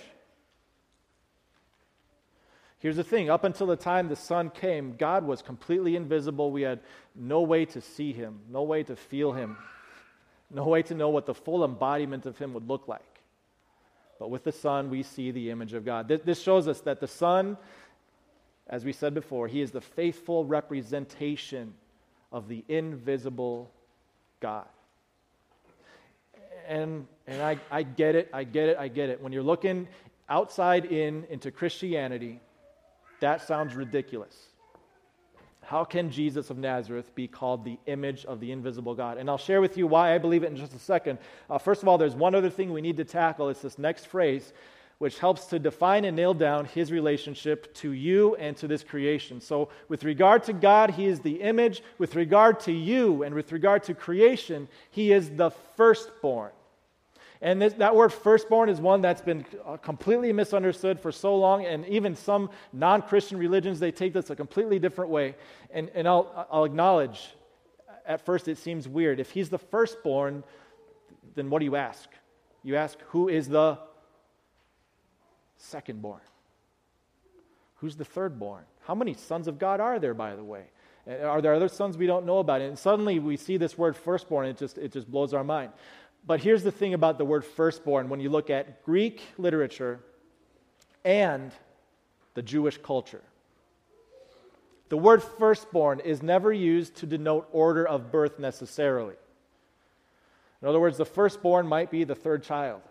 Here's 2.81 2.97
the 2.97 3.05
thing 3.05 3.31
up 3.31 3.45
until 3.45 3.67
the 3.67 3.77
time 3.77 4.09
the 4.09 4.17
Son 4.17 4.51
came, 4.51 4.97
God 4.97 5.25
was 5.25 5.43
completely 5.43 5.97
invisible. 5.97 6.51
We 6.51 6.63
had 6.63 6.81
no 7.15 7.43
way 7.43 7.67
to 7.67 7.81
see 7.81 8.13
him, 8.13 8.41
no 8.51 8.63
way 8.63 8.83
to 8.85 8.97
feel 8.97 9.33
him, 9.33 9.59
no 10.51 10.65
way 10.65 10.83
to 10.85 10.95
know 10.95 11.11
what 11.11 11.27
the 11.27 11.35
full 11.35 11.65
embodiment 11.65 12.27
of 12.27 12.39
him 12.39 12.55
would 12.55 12.67
look 12.67 12.89
like. 12.89 13.03
But 14.19 14.31
with 14.31 14.45
the 14.45 14.53
Son, 14.53 14.91
we 14.91 15.03
see 15.03 15.31
the 15.31 15.51
image 15.51 15.75
of 15.75 15.85
God. 15.85 16.09
This 16.09 16.43
shows 16.43 16.69
us 16.69 16.81
that 16.83 17.01
the 17.01 17.07
Son 17.07 17.57
as 18.71 18.85
we 18.85 18.93
said 18.93 19.13
before, 19.15 19.49
he 19.49 19.61
is 19.61 19.73
the 19.73 19.81
faithful 19.81 20.45
representation 20.45 21.75
of 22.33 22.49
the 22.49 22.65
invisible 22.69 23.69
God. 24.39 24.69
And, 26.69 27.07
and 27.27 27.43
I, 27.43 27.59
I 27.71 27.83
get 27.83 28.15
it, 28.15 28.31
I 28.33 28.45
get 28.45 28.69
it, 28.69 28.79
I 28.79 28.87
get 28.87 29.11
it. 29.11 29.21
When 29.21 29.33
you're 29.33 29.43
looking 29.43 29.89
outside 30.29 30.85
in 30.85 31.27
into 31.29 31.51
Christianity, 31.51 32.41
that 33.19 33.43
sounds 33.43 33.75
ridiculous. 33.75 34.37
How 35.63 35.85
can 35.85 36.11
Jesus 36.11 36.49
of 36.51 36.57
Nazareth 36.57 37.13
be 37.17 37.27
called 37.27 37.65
the 37.65 37.79
image 37.87 38.25
of 38.25 38.39
the 38.39 38.53
invisible 38.53 38.95
God? 38.95 39.19
And 39.19 39.29
I'll 39.29 39.37
share 39.37 39.61
with 39.61 39.77
you 39.77 39.89
why 39.89 40.15
I 40.15 40.19
believe 40.19 40.45
it 40.45 40.51
in 40.51 40.57
just 40.57 40.75
a 40.75 40.79
second. 40.79 41.19
Uh, 41.49 41.59
first 41.59 41.83
of 41.83 41.89
all, 41.89 41.99
there's 41.99 42.15
one 42.15 42.37
other 42.37 42.51
thing 42.51 42.73
we 42.73 42.81
need 42.81 42.97
to 42.99 43.05
tackle. 43.05 43.49
It's 43.49 43.63
this 43.63 43.79
next 43.79 44.07
phrase 44.07 44.53
which 45.01 45.19
helps 45.19 45.47
to 45.47 45.59
define 45.59 46.05
and 46.05 46.15
nail 46.15 46.35
down 46.35 46.67
his 46.67 46.93
relationship 46.93 47.73
to 47.73 47.93
you 47.93 48.35
and 48.35 48.55
to 48.55 48.69
this 48.69 48.85
creation. 48.85 49.41
So, 49.41 49.71
with 49.89 50.05
regard 50.05 50.43
to 50.45 50.53
God, 50.53 50.91
he 50.91 51.07
is 51.07 51.21
the 51.21 51.41
image. 51.41 51.83
With 51.97 52.17
regard 52.17 52.61
to 52.61 52.73
you 52.73 53.23
and 53.23 53.35
with 53.35 53.51
regard 53.51 53.83
to 53.85 53.95
creation, 53.95 54.69
he 54.91 55.11
is 55.11 55.31
the 55.31 55.53
firstborn. 55.75 56.51
And 57.41 57.63
this, 57.63 57.73
that 57.75 57.97
word 57.97 58.13
firstborn 58.13 58.69
is 58.69 58.79
one 58.79 59.01
that's 59.01 59.23
been 59.23 59.47
uh, 59.65 59.79
completely 59.79 60.35
misunderstood 60.35 61.01
for 61.01 61.11
so 61.11 61.35
long, 61.35 61.65
and 61.65 61.87
even 61.87 62.15
some 62.15 62.51
non 62.75 63.01
Christian 63.01 63.39
religions, 63.39 63.81
they 63.81 63.93
take 63.93 64.13
this 64.13 64.29
a 64.29 64.37
completely 64.37 64.79
different 64.79 65.11
way. 65.11 65.35
And, 65.71 65.91
and 65.95 66.07
I'll, 66.07 66.47
I'll 66.53 66.65
acknowledge, 66.65 67.31
at 68.05 68.21
first 68.27 68.49
it 68.49 68.59
seems 68.59 68.87
weird. 68.87 69.19
If 69.19 69.31
he's 69.31 69.49
the 69.49 69.59
firstborn, 69.59 70.45
then 71.37 71.49
what 71.49 71.61
do 71.61 71.65
you 71.65 71.77
ask? 71.77 72.11
You 72.63 72.77
ask, 72.77 72.99
who 73.07 73.31
is 73.31 73.49
the 73.49 73.79
secondborn? 75.61 76.21
Who's 77.77 77.97
the 77.97 78.05
thirdborn? 78.05 78.63
How 78.83 78.95
many 78.95 79.15
sons 79.15 79.49
of 79.49 79.59
God 79.59 79.81
are 79.81 79.99
there, 79.99 80.15
by 80.15 80.37
the 80.37 80.45
way? 80.45 80.65
Uh, 81.09 81.25
are 81.25 81.41
there 81.41 81.55
other 81.55 81.69
sons 81.69 81.97
we 81.97 82.07
don't 82.07 82.27
know 82.27 82.39
about? 82.39 82.61
And 82.61 82.79
suddenly 82.79 83.19
we 83.19 83.37
see 83.37 83.57
this 83.57 83.79
word 83.79 83.97
firstborn, 83.97 84.47
it 84.47 84.59
just, 84.59 84.79
it 84.79 84.93
just 84.93 85.11
blows 85.11 85.33
our 85.33 85.45
mind. 85.45 85.73
But 86.27 86.41
here's 86.41 86.63
the 86.63 86.73
thing 86.73 86.95
about 86.95 87.19
the 87.19 87.25
word 87.25 87.45
firstborn 87.45 88.09
when 88.09 88.21
you 88.21 88.29
look 88.29 88.51
at 88.51 88.85
Greek 88.85 89.23
literature 89.39 90.01
and 91.05 91.53
the 92.35 92.43
Jewish 92.43 92.77
culture. 92.79 93.23
The 94.91 94.99
word 94.99 95.23
firstborn 95.23 96.01
is 96.01 96.23
never 96.23 96.53
used 96.53 96.97
to 96.97 97.07
denote 97.07 97.49
order 97.53 97.87
of 97.87 98.11
birth 98.11 98.39
necessarily. 98.39 99.15
In 100.61 100.69
other 100.69 100.81
words, 100.81 100.99
the 100.99 101.07
firstborn 101.07 101.67
might 101.67 101.91
be 101.91 102.05
the 102.05 102.15
third 102.15 102.43
child. 102.43 102.83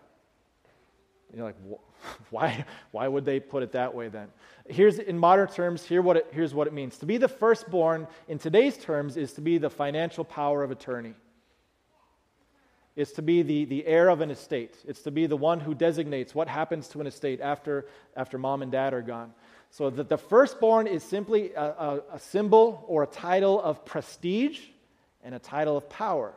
You're 1.34 1.44
like, 1.44 1.56
why, 2.30 2.64
why 2.90 3.08
would 3.08 3.24
they 3.24 3.40
put 3.40 3.62
it 3.62 3.72
that 3.72 3.94
way 3.94 4.08
then? 4.08 4.28
Here's, 4.68 4.98
in 4.98 5.18
modern 5.18 5.48
terms, 5.48 5.84
here 5.84 6.02
what 6.02 6.16
it, 6.16 6.26
here's 6.32 6.54
what 6.54 6.66
it 6.66 6.72
means. 6.72 6.98
To 6.98 7.06
be 7.06 7.16
the 7.16 7.28
firstborn, 7.28 8.06
in 8.28 8.38
today's 8.38 8.76
terms, 8.76 9.16
is 9.16 9.32
to 9.34 9.40
be 9.40 9.58
the 9.58 9.70
financial 9.70 10.24
power 10.24 10.62
of 10.62 10.70
attorney. 10.70 11.14
It's 12.96 13.12
to 13.12 13.22
be 13.22 13.42
the, 13.42 13.64
the 13.64 13.86
heir 13.86 14.08
of 14.08 14.20
an 14.20 14.30
estate. 14.30 14.76
It's 14.86 15.02
to 15.02 15.10
be 15.10 15.26
the 15.26 15.36
one 15.36 15.60
who 15.60 15.74
designates 15.74 16.34
what 16.34 16.48
happens 16.48 16.88
to 16.88 17.00
an 17.00 17.06
estate 17.06 17.40
after, 17.40 17.86
after 18.16 18.36
mom 18.36 18.62
and 18.62 18.70
dad 18.72 18.92
are 18.92 19.02
gone. 19.02 19.32
So 19.70 19.88
that 19.90 20.08
the 20.08 20.18
firstborn 20.18 20.86
is 20.86 21.04
simply 21.04 21.52
a, 21.54 21.62
a, 21.62 22.02
a 22.14 22.18
symbol 22.18 22.84
or 22.88 23.04
a 23.04 23.06
title 23.06 23.62
of 23.62 23.84
prestige 23.84 24.60
and 25.22 25.34
a 25.34 25.38
title 25.38 25.76
of 25.76 25.88
power. 25.88 26.34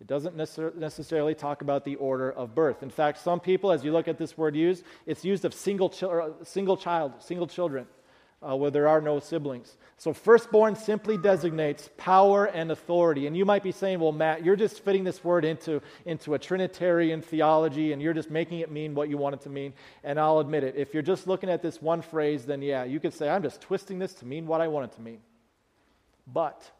It 0.00 0.06
doesn't 0.06 0.36
necessarily 0.36 1.34
talk 1.34 1.62
about 1.62 1.84
the 1.84 1.96
order 1.96 2.30
of 2.30 2.54
birth. 2.54 2.82
In 2.82 2.90
fact, 2.90 3.18
some 3.18 3.40
people, 3.40 3.72
as 3.72 3.82
you 3.82 3.92
look 3.92 4.08
at 4.08 4.18
this 4.18 4.36
word 4.36 4.54
used, 4.54 4.84
it's 5.06 5.24
used 5.24 5.46
of 5.46 5.54
single, 5.54 5.88
chi- 5.88 6.28
single 6.42 6.76
child, 6.76 7.14
single 7.18 7.46
children, 7.46 7.86
uh, 8.42 8.54
where 8.54 8.70
there 8.70 8.88
are 8.88 9.00
no 9.00 9.20
siblings. 9.20 9.78
So, 9.96 10.12
firstborn 10.12 10.76
simply 10.76 11.16
designates 11.16 11.88
power 11.96 12.44
and 12.44 12.70
authority. 12.70 13.26
And 13.26 13.34
you 13.34 13.46
might 13.46 13.62
be 13.62 13.72
saying, 13.72 13.98
well, 13.98 14.12
Matt, 14.12 14.44
you're 14.44 14.54
just 14.54 14.84
fitting 14.84 15.02
this 15.02 15.24
word 15.24 15.46
into, 15.46 15.80
into 16.04 16.34
a 16.34 16.38
Trinitarian 16.38 17.22
theology 17.22 17.92
and 17.92 18.02
you're 18.02 18.12
just 18.12 18.30
making 18.30 18.58
it 18.58 18.70
mean 18.70 18.94
what 18.94 19.08
you 19.08 19.16
want 19.16 19.34
it 19.34 19.40
to 19.42 19.48
mean. 19.48 19.72
And 20.04 20.20
I'll 20.20 20.40
admit 20.40 20.62
it. 20.62 20.76
If 20.76 20.92
you're 20.92 21.02
just 21.02 21.26
looking 21.26 21.48
at 21.48 21.62
this 21.62 21.80
one 21.80 22.02
phrase, 22.02 22.44
then 22.44 22.60
yeah, 22.60 22.84
you 22.84 23.00
could 23.00 23.14
say, 23.14 23.30
I'm 23.30 23.42
just 23.42 23.62
twisting 23.62 23.98
this 23.98 24.12
to 24.16 24.26
mean 24.26 24.46
what 24.46 24.60
I 24.60 24.68
want 24.68 24.92
it 24.92 24.96
to 24.96 25.00
mean. 25.00 25.20
But 26.26 26.70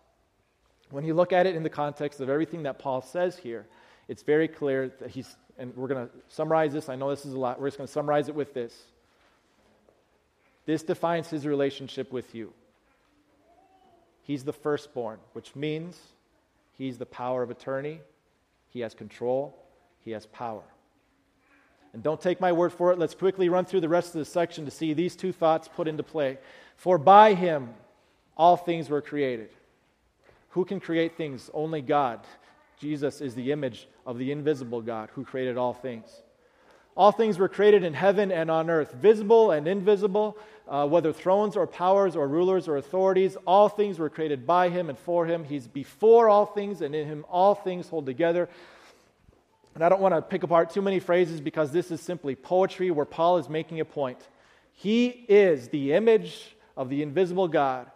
when 0.91 1.05
you 1.05 1.15
look 1.15 1.33
at 1.33 1.47
it 1.47 1.55
in 1.55 1.63
the 1.63 1.71
context 1.71 2.21
of 2.21 2.29
everything 2.29 2.63
that 2.65 2.79
Paul 2.79 3.03
says 3.03 3.37
here, 3.37 3.67
it's 4.09 4.23
very 4.23 4.49
clear 4.49 4.93
that 5.01 5.11
he's, 5.11 5.37
and 5.59 5.75
we're 5.77 5.89
going 5.89 6.07
to 6.07 6.13
summarize 6.29 6.73
this. 6.73 6.89
I 6.89 6.97
know 6.97 7.11
this 7.11 7.27
is 7.27 7.33
a 7.33 7.39
lot. 7.39 7.61
We're 7.61 7.69
just 7.69 7.79
going 7.79 7.89
to 7.89 7.93
summarize 7.93 8.29
it 8.29 8.35
with 8.35 8.55
this. 8.55 8.75
This 10.65 10.83
defines 10.83 11.29
his 11.29 11.47
relationship 11.47 12.13
with 12.13 12.35
you. 12.35 12.53
He's 14.23 14.45
the 14.45 14.53
firstborn, 14.53 15.19
which 15.33 15.55
means 15.55 15.99
he's 16.77 16.99
the 16.99 17.07
power 17.07 17.43
of 17.43 17.51
attorney, 17.51 18.01
he 18.69 18.81
has 18.81 18.93
control, 18.93 19.57
he 20.05 20.11
has 20.11 20.27
power. 20.27 20.65
And 21.93 22.03
don't 22.03 22.21
take 22.21 22.41
my 22.41 22.53
word 22.53 22.73
for 22.73 22.93
it. 22.93 22.99
Let's 22.99 23.15
quickly 23.15 23.49
run 23.49 23.65
through 23.65 23.81
the 23.81 23.89
rest 23.89 24.09
of 24.09 24.19
the 24.19 24.25
section 24.25 24.67
to 24.67 24.71
see 24.71 24.93
these 24.93 25.17
two 25.17 25.33
thoughts 25.33 25.69
put 25.69 25.89
into 25.89 26.03
play. 26.03 26.39
For 26.77 26.99
by 26.99 27.35
him 27.35 27.71
all 28.37 28.57
things 28.57 28.91
were 28.91 29.01
created 29.01 29.49
who 30.57 30.65
can 30.65 30.81
create 30.81 31.19
things? 31.19 31.51
Only 31.53 31.83
God. 31.83 32.21
Jesus 32.81 33.21
is 33.21 33.35
the 33.35 33.53
image 33.53 33.87
of 34.07 34.17
the 34.17 34.33
invisible 34.33 34.81
God 34.81 35.11
who 35.13 35.23
created 35.23 35.59
all 35.59 35.75
things. 35.75 36.09
All 36.97 37.13
things 37.13 37.39
were 37.39 37.51
created 37.51 37.85
in 37.85 37.93
heaven 37.93 38.33
and 38.33 38.51
on 38.51 38.71
earth, 38.71 38.95
visible 38.95 39.51
and 39.51 39.69
invisible, 39.69 40.39
uh, 40.67 40.89
whether 40.89 41.13
thrones 41.13 41.59
or 41.59 41.67
powers 41.67 42.17
or 42.17 42.27
rulers 42.27 42.69
or 42.69 42.79
authorities. 42.79 43.37
All 43.47 43.69
things 43.69 43.99
were 43.99 44.09
created 44.09 44.47
by 44.47 44.71
him 44.71 44.89
and 44.89 44.99
for 44.99 45.27
him. 45.27 45.45
He's 45.45 45.69
before 45.69 46.31
all 46.31 46.47
things, 46.47 46.81
and 46.81 46.95
in 46.95 47.07
him 47.07 47.27
all 47.29 47.55
things 47.55 47.91
hold 47.91 48.07
together. 48.07 48.49
And 49.75 49.85
I 49.85 49.91
don't 49.91 50.01
want 50.01 50.15
to 50.15 50.23
pick 50.23 50.43
apart 50.43 50.71
too 50.71 50.81
many 50.81 51.01
phrases 51.01 51.39
because 51.39 51.71
this 51.71 51.91
is 51.91 52.01
simply 52.01 52.35
poetry 52.35 52.91
where 52.91 53.05
Paul 53.05 53.37
is 53.37 53.51
making 53.51 53.81
a 53.81 53.85
point. 53.85 54.27
He 54.73 55.09
is 55.09 55.69
the 55.69 55.93
image 55.93 56.57
of 56.79 56.89
the 56.89 57.03
invisible 57.03 57.47
God, 57.47 57.91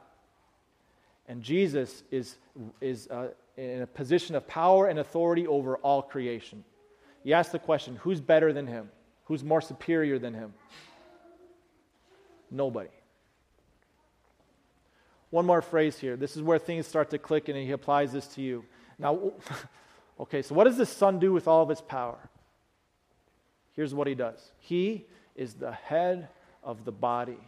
and 1.31 1.45
Jesus 1.45 2.03
is 2.11 2.37
is 2.81 3.07
uh, 3.07 3.29
in 3.57 3.83
a 3.83 3.87
position 3.87 4.35
of 4.35 4.49
power 4.49 4.89
and 4.89 4.99
authority 4.99 5.47
over 5.47 5.77
all 5.77 6.03
creation. 6.03 6.65
You 7.23 7.35
ask 7.35 7.53
the 7.53 7.61
question 7.61 7.95
who's 8.03 8.21
better 8.21 8.53
than 8.53 8.67
him? 8.67 8.91
Who's 9.27 9.45
more 9.45 9.61
superior 9.61 10.19
than 10.19 10.35
him? 10.35 10.53
Nobody. 12.51 12.91
One 15.31 15.47
more 15.47 15.63
phrase 15.63 15.97
here. 15.97 16.17
This 16.17 16.37
is 16.37 16.43
where 16.43 16.59
things 16.59 16.89
start 16.89 17.11
to 17.11 17.19
click, 17.19 17.49
and 17.49 17.57
he 17.57 17.71
applies 17.71 18.13
this 18.13 18.27
to 18.35 18.43
you. 18.43 18.65
Now, 18.99 19.31
okay, 20.21 20.43
so 20.43 20.57
what 20.57 20.65
does 20.65 20.79
the 20.79 20.87
Son 20.87 21.21
do 21.21 21.33
with 21.33 21.47
all 21.47 21.63
of 21.63 21.69
his 21.69 21.81
power? 21.81 22.19
Here's 23.77 23.95
what 23.95 24.09
he 24.09 24.17
does 24.17 24.51
He 24.59 25.07
is 25.37 25.55
the 25.55 25.71
head 25.71 26.29
of 26.65 26.85
the 26.85 26.93
body, 26.93 27.39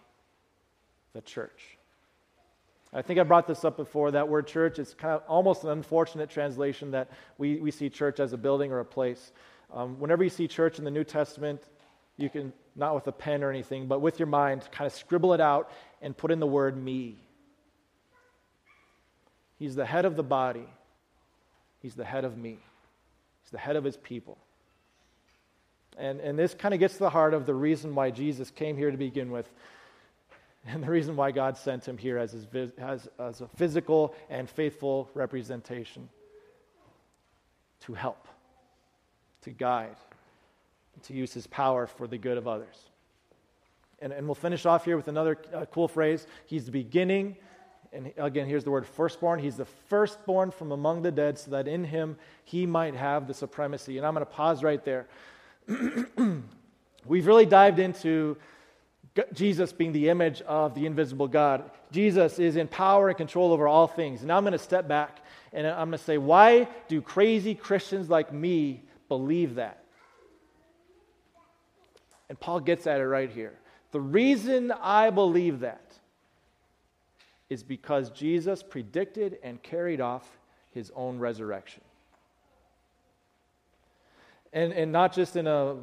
the 1.14 1.21
church. 1.21 1.79
I 2.93 3.03
think 3.03 3.19
I 3.19 3.23
brought 3.23 3.47
this 3.47 3.65
up 3.65 3.77
before. 3.77 4.11
That 4.11 4.29
word 4.29 4.47
church 4.47 4.79
is 4.79 4.95
kind 4.95 5.15
of 5.15 5.23
almost 5.27 5.65
an 5.65 5.71
unfortunate 5.71 6.29
translation 6.29 6.91
that 6.91 7.11
we, 7.39 7.57
we 7.57 7.71
see 7.71 7.89
church 7.89 8.21
as 8.21 8.33
a 8.33 8.37
building 8.37 8.71
or 8.71 8.81
a 8.81 8.85
place. 8.85 9.33
Um, 9.73 9.99
whenever 9.99 10.23
you 10.23 10.31
see 10.31 10.47
church 10.47 10.79
in 10.79 10.85
the 10.85 10.91
New 10.91 11.05
Testament, 11.05 11.63
you 12.19 12.29
can, 12.29 12.53
not 12.77 12.95
with 12.95 13.07
a 13.07 13.13
pen 13.13 13.43
or 13.43 13.51
anything, 13.51 13.87
but 13.87 14.01
with 14.01 14.19
your 14.19 14.27
mind, 14.27 14.69
kind 14.71 14.87
of 14.87 14.93
scribble 14.93 15.33
it 15.33 15.41
out 15.41 15.71
and 16.03 16.15
put 16.15 16.31
in 16.31 16.41
the 16.41 16.47
word 16.47 16.77
me. 16.77 17.17
He's 19.59 19.75
the 19.75 19.87
head 19.87 20.05
of 20.05 20.17
the 20.17 20.23
body. 20.23 20.69
He's 21.81 21.95
the 21.95 22.05
head 22.05 22.25
of 22.25 22.37
me. 22.37 22.59
He's 23.43 23.51
the 23.51 23.59
head 23.59 23.77
of 23.77 23.85
his 23.85 23.97
people. 23.97 24.37
And, 25.97 26.21
and 26.21 26.39
this 26.39 26.53
kind 26.53 26.75
of 26.75 26.81
gets 26.81 26.95
to 26.95 27.01
the 27.01 27.11
heart 27.11 27.33
of 27.33 27.47
the 27.47 27.55
reason 27.55 27.95
why 27.95 28.11
Jesus 28.11 28.51
came 28.51 28.77
here 28.77 28.91
to 28.91 28.97
begin 28.97 29.31
with, 29.31 29.49
and 30.66 30.83
the 30.83 30.90
reason 30.90 31.16
why 31.16 31.33
God 31.33 31.57
sent 31.57 31.87
him 31.87 31.98
here 31.98 32.18
as, 32.18 32.33
his, 32.33 32.46
as, 32.79 33.09
as 33.18 33.40
a 33.40 33.48
physical 33.48 34.14
and 34.31 34.48
faithful 34.48 35.11
representation 35.14 36.09
to 37.81 37.94
help, 37.94 38.29
to 39.42 39.51
guide, 39.51 39.96
to 41.05 41.14
use 41.14 41.33
his 41.33 41.46
power 41.48 41.87
for 41.87 42.07
the 42.07 42.18
good 42.18 42.38
of 42.38 42.46
others. 42.46 42.77
And, 44.01 44.12
and 44.12 44.27
we'll 44.27 44.35
finish 44.35 44.66
off 44.66 44.85
here 44.85 44.96
with 44.96 45.09
another 45.09 45.37
uh, 45.53 45.64
cool 45.66 45.88
phrase. 45.88 46.27
He's 46.46 46.66
the 46.66 46.72
beginning, 46.72 47.37
and 47.92 48.12
again, 48.16 48.46
here's 48.46 48.64
the 48.64 48.70
word 48.70 48.87
firstborn. 48.87 49.40
He's 49.40 49.57
the 49.57 49.64
firstborn 49.64 50.51
from 50.51 50.72
among 50.72 51.03
the 51.03 51.11
dead, 51.11 51.38
so 51.38 51.51
that 51.51 51.68
in 51.68 51.85
him 51.85 52.16
he 52.44 52.66
might 52.66 52.94
have 52.94 53.27
the 53.27 53.35
supremacy. 53.35 53.98
And 53.98 54.07
I'm 54.07 54.14
going 54.14 54.25
to 54.25 54.33
pause 54.33 54.62
right 54.62 54.83
there. 54.85 55.07
We've 57.07 57.27
really 57.27 57.46
dived 57.46 57.79
into 57.81 58.37
Jesus 59.33 59.72
being 59.72 59.92
the 59.92 60.09
image 60.09 60.40
of 60.42 60.75
the 60.75 60.87
invisible 60.87 61.29
God. 61.29 61.70
Jesus 61.90 62.38
is 62.38 62.57
in 62.57 62.66
power 62.68 63.09
and 63.09 63.16
control 63.16 63.53
over 63.53 63.68
all 63.68 63.87
things. 63.87 64.22
Now 64.22 64.38
I'm 64.38 64.44
going 64.44 64.53
to 64.53 64.59
step 64.59 64.88
back 64.88 65.20
and 65.53 65.66
I'm 65.66 65.90
going 65.90 65.98
to 65.98 65.98
say, 65.98 66.18
why 66.18 66.66
do 66.88 67.03
crazy 67.03 67.55
Christians 67.55 68.09
like 68.09 68.33
me 68.33 68.83
believe 69.09 69.57
that? 69.57 69.85
And 72.31 72.40
Paul 72.40 72.61
gets 72.61 72.87
at 72.87 73.01
it 73.01 73.07
right 73.07 73.31
here. 73.31 73.53
The 73.90 74.01
reason 74.01 74.72
I 74.72 75.11
believe 75.11 75.61
that 75.61 75.92
is 77.51 77.62
because 77.62 78.09
Jesus 78.11 78.62
predicted 78.62 79.38
and 79.42 79.62
carried 79.62 80.01
off 80.01 80.27
his 80.70 80.90
own 80.96 81.18
resurrection. 81.18 81.83
And, 84.55 84.72
and 84.72 84.90
not 84.90 85.12
just 85.12 85.37
in 85.37 85.46
a 85.46 85.77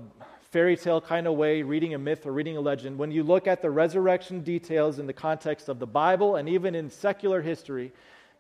fairy 0.49 0.75
tale 0.75 0.99
kind 0.99 1.27
of 1.27 1.35
way, 1.35 1.61
reading 1.61 1.93
a 1.93 1.97
myth 1.97 2.25
or 2.25 2.31
reading 2.31 2.57
a 2.57 2.61
legend. 2.61 2.97
When 2.97 3.11
you 3.11 3.23
look 3.23 3.47
at 3.47 3.61
the 3.61 3.69
resurrection 3.69 4.41
details 4.41 4.97
in 4.97 5.05
the 5.05 5.13
context 5.13 5.69
of 5.69 5.79
the 5.79 5.87
Bible 5.87 6.37
and 6.37 6.49
even 6.49 6.73
in 6.73 6.89
secular 6.89 7.41
history, 7.41 7.91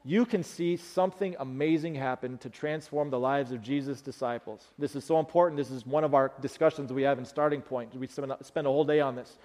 you 0.03 0.25
can 0.25 0.43
see 0.43 0.77
something 0.77 1.35
amazing 1.39 1.93
happen 1.93 2.37
to 2.39 2.49
transform 2.49 3.09
the 3.09 3.19
lives 3.19 3.51
of 3.51 3.61
Jesus' 3.61 4.01
disciples. 4.01 4.65
This 4.79 4.95
is 4.95 5.03
so 5.03 5.19
important. 5.19 5.57
This 5.57 5.71
is 5.71 5.85
one 5.85 6.03
of 6.03 6.15
our 6.15 6.31
discussions 6.41 6.91
we 6.91 7.03
have 7.03 7.19
in 7.19 7.25
Starting 7.25 7.61
Point. 7.61 7.93
We 7.93 8.07
spend 8.07 8.31
a 8.31 8.63
whole 8.63 8.85
day 8.85 9.01
on 9.01 9.15
this. 9.15 9.37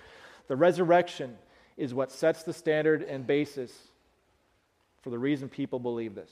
The 0.46 0.56
resurrection 0.56 1.36
is 1.76 1.92
what 1.92 2.12
sets 2.12 2.44
the 2.44 2.52
standard 2.52 3.02
and 3.02 3.26
basis 3.26 3.72
for 5.02 5.10
the 5.10 5.18
reason 5.18 5.48
people 5.48 5.78
believe 5.80 6.14
this. 6.14 6.30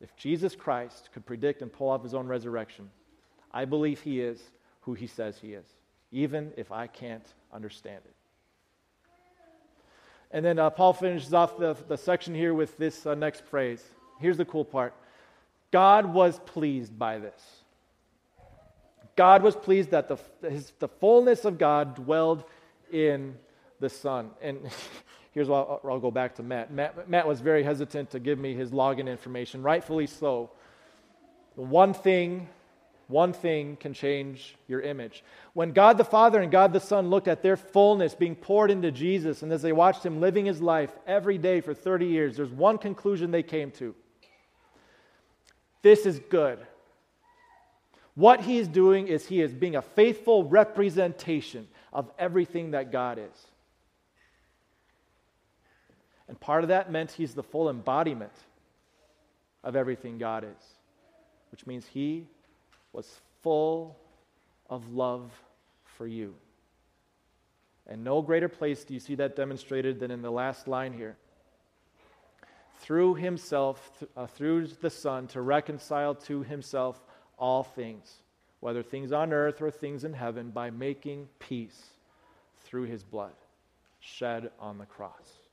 If 0.00 0.16
Jesus 0.16 0.56
Christ 0.56 1.10
could 1.12 1.24
predict 1.24 1.62
and 1.62 1.72
pull 1.72 1.90
off 1.90 2.02
his 2.02 2.14
own 2.14 2.26
resurrection, 2.26 2.90
I 3.52 3.64
believe 3.64 4.00
he 4.00 4.20
is 4.20 4.42
who 4.84 4.94
he 4.94 5.06
says 5.06 5.38
he 5.38 5.54
is, 5.54 5.66
even 6.12 6.52
if 6.56 6.70
I 6.70 6.86
can't 6.86 7.26
understand 7.52 8.00
it. 8.04 8.14
And 10.30 10.44
then 10.44 10.58
uh, 10.58 10.70
Paul 10.70 10.92
finishes 10.92 11.32
off 11.32 11.56
the, 11.58 11.76
the 11.88 11.96
section 11.96 12.34
here 12.34 12.54
with 12.54 12.76
this 12.76 13.06
uh, 13.06 13.14
next 13.14 13.44
phrase. 13.44 13.82
Here's 14.20 14.36
the 14.36 14.44
cool 14.44 14.64
part 14.64 14.94
God 15.70 16.06
was 16.12 16.40
pleased 16.40 16.98
by 16.98 17.18
this. 17.18 17.40
God 19.16 19.42
was 19.42 19.54
pleased 19.54 19.90
that 19.90 20.08
the, 20.08 20.18
his, 20.48 20.72
the 20.80 20.88
fullness 20.88 21.44
of 21.44 21.56
God 21.56 21.94
dwelled 21.94 22.44
in 22.92 23.36
the 23.78 23.88
Son. 23.88 24.30
And 24.42 24.68
here's 25.30 25.48
why 25.48 25.58
I'll, 25.58 25.80
I'll 25.84 26.00
go 26.00 26.10
back 26.10 26.34
to 26.36 26.42
Matt. 26.42 26.72
Matt. 26.72 27.08
Matt 27.08 27.28
was 27.28 27.40
very 27.40 27.62
hesitant 27.62 28.10
to 28.10 28.18
give 28.18 28.38
me 28.38 28.54
his 28.54 28.72
login 28.72 29.08
information, 29.08 29.62
rightfully 29.62 30.08
so. 30.08 30.50
The 31.54 31.62
one 31.62 31.94
thing 31.94 32.48
one 33.06 33.32
thing 33.32 33.76
can 33.76 33.92
change 33.92 34.56
your 34.66 34.80
image. 34.80 35.22
When 35.52 35.72
God 35.72 35.98
the 35.98 36.04
Father 36.04 36.40
and 36.40 36.50
God 36.50 36.72
the 36.72 36.80
Son 36.80 37.10
looked 37.10 37.28
at 37.28 37.42
their 37.42 37.56
fullness 37.56 38.14
being 38.14 38.34
poured 38.34 38.70
into 38.70 38.90
Jesus, 38.90 39.42
and 39.42 39.52
as 39.52 39.62
they 39.62 39.72
watched 39.72 40.04
him 40.04 40.20
living 40.20 40.46
his 40.46 40.60
life 40.60 40.90
every 41.06 41.38
day 41.38 41.60
for 41.60 41.74
30 41.74 42.06
years, 42.06 42.36
there's 42.36 42.50
one 42.50 42.78
conclusion 42.78 43.30
they 43.30 43.42
came 43.42 43.70
to 43.72 43.94
this 45.84 46.06
is 46.06 46.18
good. 46.30 46.58
What 48.14 48.40
he 48.40 48.56
is 48.56 48.68
doing 48.68 49.06
is 49.06 49.26
he 49.26 49.42
is 49.42 49.52
being 49.52 49.76
a 49.76 49.82
faithful 49.82 50.44
representation 50.44 51.68
of 51.92 52.10
everything 52.18 52.70
that 52.70 52.90
God 52.90 53.18
is. 53.18 53.46
And 56.26 56.40
part 56.40 56.64
of 56.64 56.68
that 56.68 56.90
meant 56.90 57.10
he's 57.10 57.34
the 57.34 57.42
full 57.42 57.68
embodiment 57.68 58.32
of 59.62 59.76
everything 59.76 60.16
God 60.16 60.44
is, 60.44 60.64
which 61.50 61.66
means 61.66 61.84
he 61.86 62.28
was 62.94 63.20
full 63.42 63.98
of 64.70 64.92
love 64.92 65.32
for 65.84 66.06
you. 66.06 66.34
And 67.86 68.02
no 68.02 68.22
greater 68.22 68.48
place 68.48 68.84
do 68.84 68.94
you 68.94 69.00
see 69.00 69.16
that 69.16 69.36
demonstrated 69.36 70.00
than 70.00 70.10
in 70.10 70.22
the 70.22 70.30
last 70.30 70.68
line 70.68 70.92
here. 70.92 71.16
Through 72.78 73.16
himself, 73.16 74.04
uh, 74.16 74.26
through 74.26 74.68
the 74.68 74.90
Son, 74.90 75.26
to 75.28 75.40
reconcile 75.40 76.14
to 76.14 76.42
himself 76.42 77.02
all 77.38 77.62
things, 77.62 78.20
whether 78.60 78.82
things 78.82 79.12
on 79.12 79.32
earth 79.32 79.60
or 79.60 79.70
things 79.70 80.04
in 80.04 80.14
heaven, 80.14 80.50
by 80.50 80.70
making 80.70 81.28
peace 81.38 81.84
through 82.60 82.84
his 82.84 83.02
blood 83.02 83.34
shed 84.00 84.50
on 84.58 84.78
the 84.78 84.86
cross. 84.86 85.43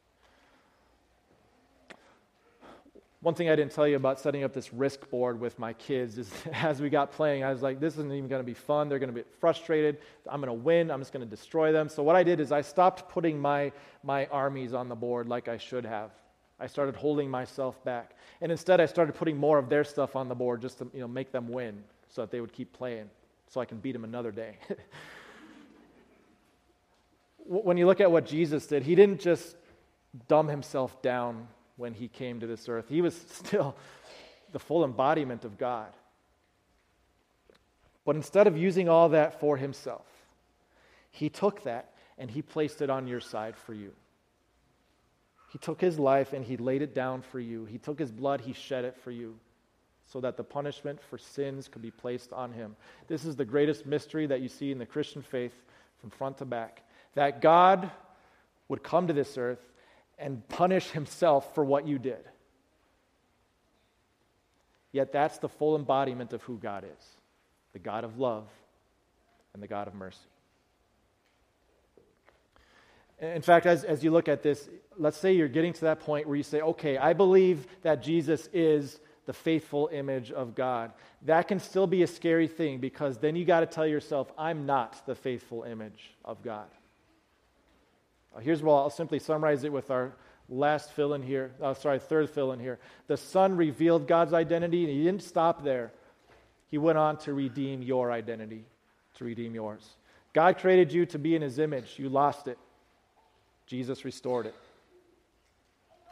One 3.22 3.36
thing 3.36 3.52
I 3.52 3.56
didn't 3.56 3.72
tell 3.72 3.88
you 3.88 3.98
about 3.98 4.20
setting 4.20 4.44
up 4.44 4.52
this 4.52 4.74
risk 4.74 5.08
board 5.12 5.40
with 5.40 5.60
my 5.60 5.74
kids 5.74 6.18
is 6.18 6.32
as 6.54 6.82
we 6.82 6.90
got 6.90 7.12
playing, 7.12 7.44
I 7.44 7.52
was 7.52 7.62
like, 7.62 7.80
this 7.80 7.94
isn't 7.94 8.12
even 8.12 8.28
going 8.28 8.40
to 8.40 8.46
be 8.46 8.56
fun. 8.56 8.90
They're 8.90 9.00
going 9.00 9.14
to 9.14 9.16
be 9.16 9.24
frustrated. 9.40 10.00
I'm 10.28 10.42
going 10.42 10.48
to 10.48 10.64
win. 10.64 10.90
I'm 10.90 11.00
just 11.00 11.14
going 11.14 11.24
to 11.24 11.30
destroy 11.30 11.72
them. 11.72 11.88
So, 11.88 12.02
what 12.02 12.16
I 12.16 12.24
did 12.24 12.40
is 12.40 12.52
I 12.52 12.62
stopped 12.62 13.10
putting 13.10 13.40
my, 13.40 13.72
my 14.04 14.26
armies 14.28 14.74
on 14.74 14.90
the 14.90 14.96
board 14.96 15.28
like 15.28 15.48
I 15.48 15.58
should 15.58 15.86
have. 15.86 16.12
I 16.60 16.68
started 16.68 16.96
holding 16.96 17.30
myself 17.30 17.84
back. 17.84 18.16
And 18.42 18.52
instead, 18.52 18.82
I 18.82 18.86
started 18.88 19.14
putting 19.14 19.38
more 19.38 19.60
of 19.60 19.70
their 19.70 19.84
stuff 19.84 20.16
on 20.16 20.28
the 20.28 20.36
board 20.36 20.62
just 20.62 20.80
to 20.80 20.90
you 20.94 21.02
know, 21.02 21.08
make 21.08 21.32
them 21.32 21.48
win 21.48 21.84
so 22.10 22.22
that 22.22 22.32
they 22.32 22.42
would 22.42 22.54
keep 22.54 22.74
playing 22.74 23.10
so 23.48 23.62
I 23.62 23.66
can 23.66 23.78
beat 23.80 23.94
them 23.94 24.04
another 24.04 24.32
day. 24.32 24.58
when 27.38 27.78
you 27.78 27.86
look 27.86 28.02
at 28.02 28.12
what 28.12 28.26
Jesus 28.26 28.66
did, 28.66 28.84
he 28.84 28.96
didn't 28.96 29.20
just 29.20 29.56
dumb 30.28 30.48
himself 30.48 31.02
down 31.02 31.48
when 31.82 31.94
he 31.94 32.08
came 32.08 32.40
to 32.40 32.48
this 32.48 32.70
earth. 32.70 32.86
He 32.88 33.02
was 33.02 33.16
still 33.32 33.76
the 34.52 34.60
full 34.60 34.86
embodiment 34.86 35.44
of 35.44 35.58
God. 35.58 35.92
But 38.06 38.16
instead 38.16 38.48
of 38.48 38.58
using 38.58 38.88
all 38.88 39.10
that 39.10 39.40
for 39.40 39.58
himself, 39.58 40.06
he 41.10 41.30
took 41.30 41.64
that 41.64 41.94
and 42.18 42.30
he 42.30 42.42
placed 42.42 42.82
it 42.82 42.90
on 42.90 43.08
your 43.08 43.20
side 43.20 43.58
for 43.58 43.74
you. 43.74 43.92
He 45.52 45.58
took 45.58 45.82
his 45.82 46.00
life 46.00 46.34
and 46.34 46.46
he 46.46 46.56
laid 46.56 46.82
it 46.82 46.96
down 46.96 47.22
for 47.22 47.40
you. 47.40 47.66
He 47.66 47.78
took 47.78 48.00
his 48.00 48.12
blood, 48.12 48.42
he 48.42 48.54
shed 48.54 48.86
it 48.86 48.96
for 49.04 49.12
you 49.12 49.36
so 50.06 50.22
that 50.22 50.38
the 50.38 50.44
punishment 50.44 51.02
for 51.10 51.18
sins 51.18 51.68
could 51.68 51.82
be 51.82 51.92
placed 51.92 52.32
on 52.32 52.52
him. 52.52 52.76
This 53.08 53.26
is 53.26 53.36
the 53.36 53.46
greatest 53.46 53.86
mystery 53.86 54.28
that 54.28 54.42
you 54.42 54.50
see 54.50 54.72
in 54.72 54.78
the 54.78 54.86
Christian 54.86 55.22
faith 55.22 55.54
from 56.00 56.10
front 56.10 56.38
to 56.40 56.46
back. 56.46 56.84
That 57.16 57.42
God 57.42 57.90
would 58.68 58.84
come 58.84 59.08
to 59.08 59.14
this 59.14 59.38
earth 59.38 59.71
and 60.22 60.48
punish 60.48 60.92
himself 60.92 61.54
for 61.56 61.66
what 61.66 61.88
you 61.88 62.00
did. 62.00 62.24
Yet 64.92 65.12
that's 65.12 65.40
the 65.40 65.50
full 65.50 65.76
embodiment 65.76 66.34
of 66.34 66.44
who 66.44 66.58
God 66.58 66.86
is 66.86 67.06
the 67.74 67.80
God 67.80 68.04
of 68.04 68.20
love 68.20 68.50
and 69.54 69.64
the 69.64 69.68
God 69.68 69.88
of 69.88 69.96
mercy. 69.96 70.20
In 73.22 73.42
fact, 73.42 73.66
as, 73.66 73.86
as 73.86 74.04
you 74.04 74.12
look 74.12 74.28
at 74.28 74.44
this, 74.44 74.68
let's 74.98 75.16
say 75.16 75.32
you're 75.32 75.48
getting 75.48 75.72
to 75.72 75.82
that 75.82 76.02
point 76.02 76.28
where 76.28 76.36
you 76.36 76.44
say, 76.44 76.60
okay, 76.60 76.98
I 76.98 77.14
believe 77.14 77.66
that 77.84 78.04
Jesus 78.04 78.50
is 78.52 79.00
the 79.26 79.32
faithful 79.32 79.90
image 79.94 80.32
of 80.32 80.54
God. 80.54 80.92
That 81.22 81.48
can 81.48 81.60
still 81.60 81.88
be 81.88 82.04
a 82.04 82.08
scary 82.08 82.48
thing 82.48 82.80
because 82.80 83.20
then 83.20 83.38
you 83.38 83.46
got 83.46 83.62
to 83.62 83.68
tell 83.68 83.88
yourself, 83.88 84.30
I'm 84.38 84.66
not 84.66 85.06
the 85.06 85.16
faithful 85.16 85.64
image 85.64 86.12
of 86.26 86.44
God. 86.44 86.68
Uh, 88.36 88.40
here's 88.40 88.62
what 88.62 88.76
I'll 88.76 88.90
simply 88.90 89.20
summarize 89.20 89.64
it 89.64 89.72
with 89.72 89.92
our 89.92 90.14
last 90.50 90.92
fill 90.92 91.14
in 91.14 91.22
here. 91.22 91.52
Oh, 91.62 91.74
sorry, 91.74 92.00
third 92.00 92.30
fill 92.30 92.52
in 92.52 92.60
here. 92.60 92.80
The 93.08 93.18
Son 93.18 93.56
revealed 93.56 94.08
God's 94.08 94.34
identity, 94.34 94.84
and 94.84 94.94
He 94.94 95.04
didn't 95.04 95.24
stop 95.24 95.64
there. 95.64 95.92
He 96.68 96.78
went 96.78 96.98
on 96.98 97.18
to 97.20 97.34
redeem 97.34 97.82
your 97.82 98.12
identity, 98.12 98.64
to 99.16 99.26
redeem 99.26 99.56
yours. 99.56 99.88
God 100.34 100.58
created 100.58 100.94
you 100.94 101.06
to 101.08 101.20
be 101.20 101.36
in 101.36 101.42
His 101.42 101.60
image. 101.60 101.96
You 101.98 102.10
lost 102.10 102.48
it. 102.48 102.58
Jesus 103.66 104.06
restored 104.06 104.46
it. 104.46 104.56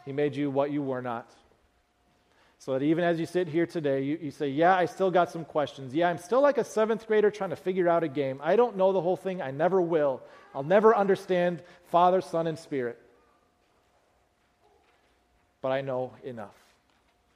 He 0.05 0.11
made 0.11 0.35
you 0.35 0.49
what 0.49 0.71
you 0.71 0.81
were 0.81 1.01
not. 1.01 1.29
So 2.59 2.73
that 2.73 2.83
even 2.83 3.05
as 3.05 3.17
you 3.17 3.25
sit 3.25 3.47
here 3.47 3.65
today, 3.65 4.03
you, 4.03 4.19
you, 4.21 4.31
say, 4.31 4.49
Yeah, 4.49 4.75
I 4.75 4.85
still 4.85 5.09
got 5.09 5.31
some 5.31 5.45
questions. 5.45 5.93
Yeah, 5.93 6.09
I'm 6.09 6.17
still 6.17 6.41
like 6.41 6.57
a 6.57 6.63
seventh 6.63 7.07
grader 7.07 7.31
trying 7.31 7.51
to 7.51 7.55
figure 7.55 7.87
out 7.87 8.03
a 8.03 8.09
game. 8.09 8.39
I 8.43 8.57
don't 8.57 8.75
know 8.75 8.91
the 8.91 9.01
whole 9.01 9.15
thing. 9.15 9.41
I 9.41 9.51
never 9.51 9.81
will. 9.81 10.21
I'll 10.53 10.63
never 10.63 10.93
understand 10.93 11.63
Father, 11.85 12.19
Son, 12.19 12.47
and 12.47 12.59
Spirit. 12.59 12.99
But 15.61 15.71
I 15.71 15.81
know 15.81 16.13
enough. 16.23 16.55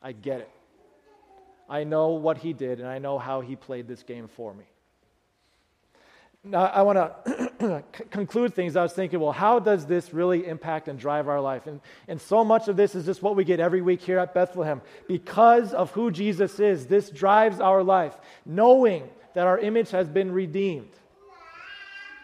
I 0.01 0.11
get 0.11 0.41
it. 0.41 0.49
I 1.69 1.85
know 1.85 2.09
what 2.09 2.37
he 2.37 2.51
did, 2.51 2.79
and 2.79 2.87
I 2.87 2.99
know 2.99 3.17
how 3.17 3.39
he 3.39 3.55
played 3.55 3.87
this 3.87 4.03
game 4.03 4.27
for 4.27 4.53
me. 4.53 4.65
Now, 6.45 6.65
I 6.65 6.81
want 6.81 6.97
to 7.59 7.83
conclude 8.11 8.53
things. 8.53 8.75
I 8.75 8.83
was 8.83 8.91
thinking, 8.91 9.19
well, 9.19 9.31
how 9.31 9.59
does 9.59 9.85
this 9.85 10.13
really 10.13 10.45
impact 10.45 10.89
and 10.89 10.99
drive 10.99 11.29
our 11.29 11.39
life? 11.39 11.67
And, 11.67 11.79
and 12.09 12.19
so 12.19 12.43
much 12.43 12.67
of 12.67 12.75
this 12.75 12.95
is 12.95 13.05
just 13.05 13.21
what 13.21 13.37
we 13.37 13.45
get 13.45 13.61
every 13.61 13.81
week 13.81 14.01
here 14.01 14.19
at 14.19 14.33
Bethlehem. 14.33 14.81
Because 15.07 15.73
of 15.73 15.91
who 15.91 16.11
Jesus 16.11 16.59
is, 16.59 16.85
this 16.87 17.09
drives 17.09 17.61
our 17.61 17.81
life, 17.81 18.17
knowing 18.45 19.07
that 19.35 19.47
our 19.47 19.57
image 19.57 19.91
has 19.91 20.09
been 20.09 20.31
redeemed 20.31 20.91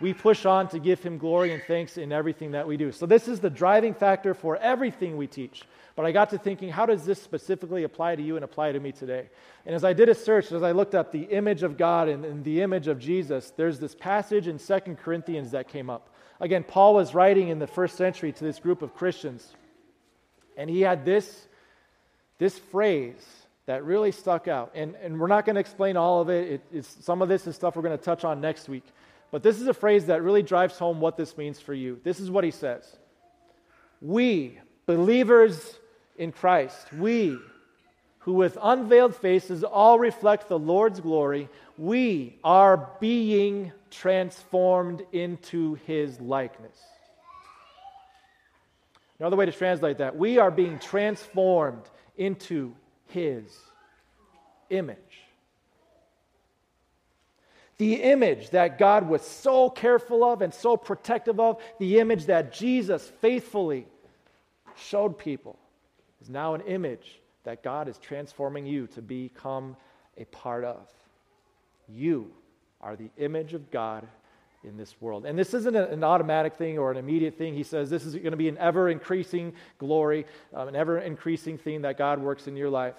we 0.02 0.14
push 0.14 0.46
on 0.46 0.68
to 0.70 0.80
give 0.80 1.04
him 1.04 1.18
glory 1.18 1.54
and 1.54 1.62
thanks 1.64 1.98
in 1.98 2.12
everything 2.12 2.52
that 2.52 2.68
we 2.68 2.78
do. 2.78 2.92
So, 2.92 3.06
this 3.06 3.28
is 3.28 3.40
the 3.40 3.50
driving 3.50 3.94
factor 3.94 4.34
for 4.34 4.58
everything 4.58 5.18
we 5.18 5.28
teach. 5.28 5.64
But 5.96 6.06
I 6.06 6.14
got 6.14 6.30
to 6.30 6.38
thinking, 6.38 6.70
how 6.70 6.86
does 6.86 7.06
this 7.06 7.22
specifically 7.22 7.84
apply 7.84 8.16
to 8.16 8.22
you 8.22 8.38
and 8.38 8.46
apply 8.46 8.72
to 8.72 8.80
me 8.80 8.94
today? 8.94 9.30
And 9.66 9.76
as 9.76 9.84
I 9.84 9.92
did 9.92 10.08
a 10.08 10.16
search, 10.16 10.52
as 10.52 10.64
I 10.64 10.72
looked 10.72 10.96
up 10.96 11.12
the 11.12 11.24
image 11.24 11.62
of 11.62 11.78
God 11.78 12.08
and, 12.08 12.24
and 12.24 12.44
the 12.44 12.62
image 12.62 12.88
of 12.88 13.00
Jesus, 13.00 13.52
there's 13.58 13.80
this 13.80 13.96
passage 13.96 14.48
in 14.48 14.60
Second 14.60 15.00
Corinthians 15.00 15.52
that 15.52 15.68
came 15.68 15.90
up. 15.90 16.10
Again, 16.40 16.64
Paul 16.64 16.94
was 16.94 17.14
writing 17.14 17.50
in 17.50 17.60
the 17.60 17.68
first 17.68 17.98
century 17.98 18.32
to 18.32 18.44
this 18.46 18.60
group 18.60 18.82
of 18.82 18.96
Christians, 18.96 19.54
and 20.56 20.70
he 20.70 20.80
had 20.82 21.04
this, 21.04 21.48
this 22.38 22.58
phrase 22.58 23.26
that 23.66 23.84
really 23.84 24.14
stuck 24.14 24.48
out. 24.48 24.72
And, 24.74 24.96
and 25.04 25.20
we're 25.20 25.28
not 25.28 25.46
going 25.46 25.56
to 25.56 25.60
explain 25.60 25.98
all 25.98 26.22
of 26.22 26.30
it. 26.30 26.62
it 26.72 26.86
some 26.86 27.22
of 27.22 27.28
this 27.28 27.46
is 27.46 27.56
stuff 27.56 27.76
we're 27.76 27.82
going 27.82 27.98
to 27.98 28.04
touch 28.04 28.24
on 28.24 28.40
next 28.40 28.70
week. 28.70 28.86
But 29.32 29.44
this 29.44 29.60
is 29.62 29.68
a 29.68 29.74
phrase 29.74 30.08
that 30.08 30.24
really 30.24 30.42
drives 30.42 30.78
home 30.78 31.00
what 31.00 31.18
this 31.18 31.38
means 31.38 31.60
for 31.60 31.74
you. 31.74 32.00
This 32.04 32.20
is 32.20 32.32
what 32.32 32.44
he 32.44 32.52
says 32.52 32.98
We, 34.02 34.60
believers 34.86 35.78
in 36.18 36.32
Christ, 36.32 36.92
we, 36.94 37.38
who 38.20 38.34
with 38.34 38.58
unveiled 38.62 39.16
faces 39.16 39.64
all 39.64 40.00
reflect 40.00 40.50
the 40.50 40.60
Lord's 40.60 41.00
glory, 41.00 41.50
we 41.78 42.38
are 42.44 42.90
being 43.00 43.72
transformed 43.92 45.04
into 45.12 45.76
his 45.86 46.20
likeness. 46.20 46.78
Another 49.20 49.36
way 49.36 49.46
to 49.46 49.52
translate 49.52 49.98
that, 49.98 50.16
we 50.16 50.38
are 50.38 50.52
being 50.52 50.80
transformed 50.80 51.84
into 52.18 52.74
his 53.08 53.44
image 54.70 54.98
the 57.80 57.96
image 57.96 58.50
that 58.52 58.78
God 58.78 59.08
was 59.08 59.22
so 59.24 59.70
careful 59.70 60.24
of 60.24 60.42
and 60.42 60.54
so 60.54 60.78
protective 60.78 61.40
of, 61.40 61.60
the 61.80 62.00
image 62.00 62.26
that 62.26 62.54
Jesus 62.54 63.12
faithfully 63.22 63.88
showed 64.76 65.18
people, 65.18 65.58
is 66.22 66.30
now 66.30 66.54
an 66.54 66.62
image 66.62 67.20
that 67.46 67.64
God 67.64 67.88
is 67.88 67.98
transforming 67.98 68.66
you 68.66 68.88
to 68.88 69.02
become 69.02 69.78
a 70.18 70.26
part 70.26 70.66
of. 70.66 70.78
You 71.88 72.30
are 72.82 72.98
the 72.98 73.10
image 73.18 73.54
of 73.54 73.72
God 73.72 74.06
in 74.66 74.76
this 74.76 74.94
world. 75.00 75.26
And 75.26 75.40
this 75.40 75.54
isn't 75.54 75.76
an 75.76 76.04
automatic 76.04 76.56
thing 76.56 76.78
or 76.78 76.92
an 76.92 76.98
immediate 76.98 77.38
thing. 77.38 77.54
He 77.54 77.64
says 77.64 77.90
this 77.90 78.06
is 78.06 78.14
going 78.14 78.32
to 78.32 78.38
be 78.38 78.50
an 78.50 78.58
ever 78.58 78.90
increasing 78.90 79.54
glory, 79.78 80.26
um, 80.54 80.68
an 80.68 80.76
ever 80.76 81.00
increasing 81.00 81.58
thing 81.58 81.84
that 81.84 81.98
God 81.98 82.20
works 82.20 82.48
in 82.48 82.58
your 82.58 82.70
life. 82.70 82.96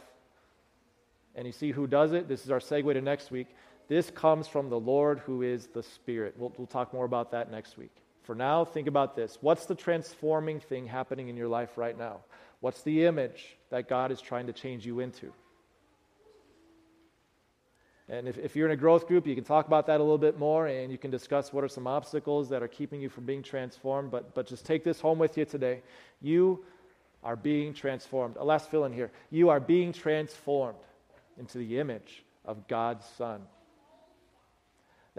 And 1.35 1.47
you 1.47 1.53
see 1.53 1.71
who 1.71 1.87
does 1.87 2.13
it? 2.13 2.29
This 2.29 2.45
is 2.45 2.51
our 2.51 2.61
segue 2.61 2.91
to 2.95 3.01
next 3.03 3.31
week. 3.31 3.47
This 3.91 4.09
comes 4.09 4.47
from 4.47 4.71
the 4.71 4.79
Lord 4.79 5.19
who 5.19 5.43
is 5.43 5.67
the 5.67 5.83
Spirit. 5.83 6.37
We'll, 6.39 6.53
we'll 6.57 6.69
talk 6.69 6.95
more 6.95 7.05
about 7.05 7.33
that 7.33 7.51
next 7.51 7.77
week. 7.77 7.91
For 8.23 8.37
now, 8.37 8.65
think 8.65 8.87
about 8.87 9.17
this. 9.17 9.37
What's 9.41 9.67
the 9.67 9.75
transforming 9.75 10.61
thing 10.61 10.87
happening 10.87 11.27
in 11.27 11.37
your 11.37 11.49
life 11.49 11.77
right 11.77 11.99
now? 11.99 12.21
What's 12.61 12.83
the 12.83 13.05
image 13.05 13.57
that 13.71 13.89
God 13.89 14.13
is 14.13 14.21
trying 14.21 14.47
to 14.47 14.53
change 14.53 14.87
you 14.87 15.01
into? 15.01 15.33
And 18.09 18.29
if, 18.29 18.39
if, 18.39 18.55
you're 18.55 18.69
in 18.69 18.73
a 18.73 18.77
growth 18.77 19.09
group, 19.09 19.27
you 19.27 19.35
can 19.35 19.43
talk 19.43 19.67
about 19.67 19.89
that 19.89 19.99
a 19.99 20.05
little 20.05 20.19
bit 20.19 20.39
more 20.39 20.69
and 20.69 20.93
you 20.93 20.99
can 20.99 21.11
discuss 21.11 21.53
what 21.53 21.65
are 21.65 21.69
some 21.69 21.89
obstacles 21.89 22.49
that 22.51 22.63
are 22.63 22.69
keeping 22.69 23.01
you 23.01 23.09
from 23.09 23.27
being 23.27 23.43
transformed. 23.43 24.13
But, 24.13 24.37
but 24.37 24.47
just 24.47 24.65
take 24.65 24.85
this 24.85 25.01
home 25.01 25.19
with 25.19 25.37
you 25.37 25.45
today. 25.45 25.83
You 26.23 26.65
are 27.25 27.35
being 27.35 27.75
transformed. 27.75 28.37
A 28.37 28.45
last 28.45 28.71
fill 28.71 28.85
in 28.85 28.93
here. 28.93 29.11
You 29.33 29.49
are 29.49 29.59
being 29.59 29.93
transformed 29.93 30.79
into 31.41 31.59
the 31.59 31.81
image 31.81 32.23
of 32.45 32.69
God's 32.69 33.05
Son. 33.19 33.43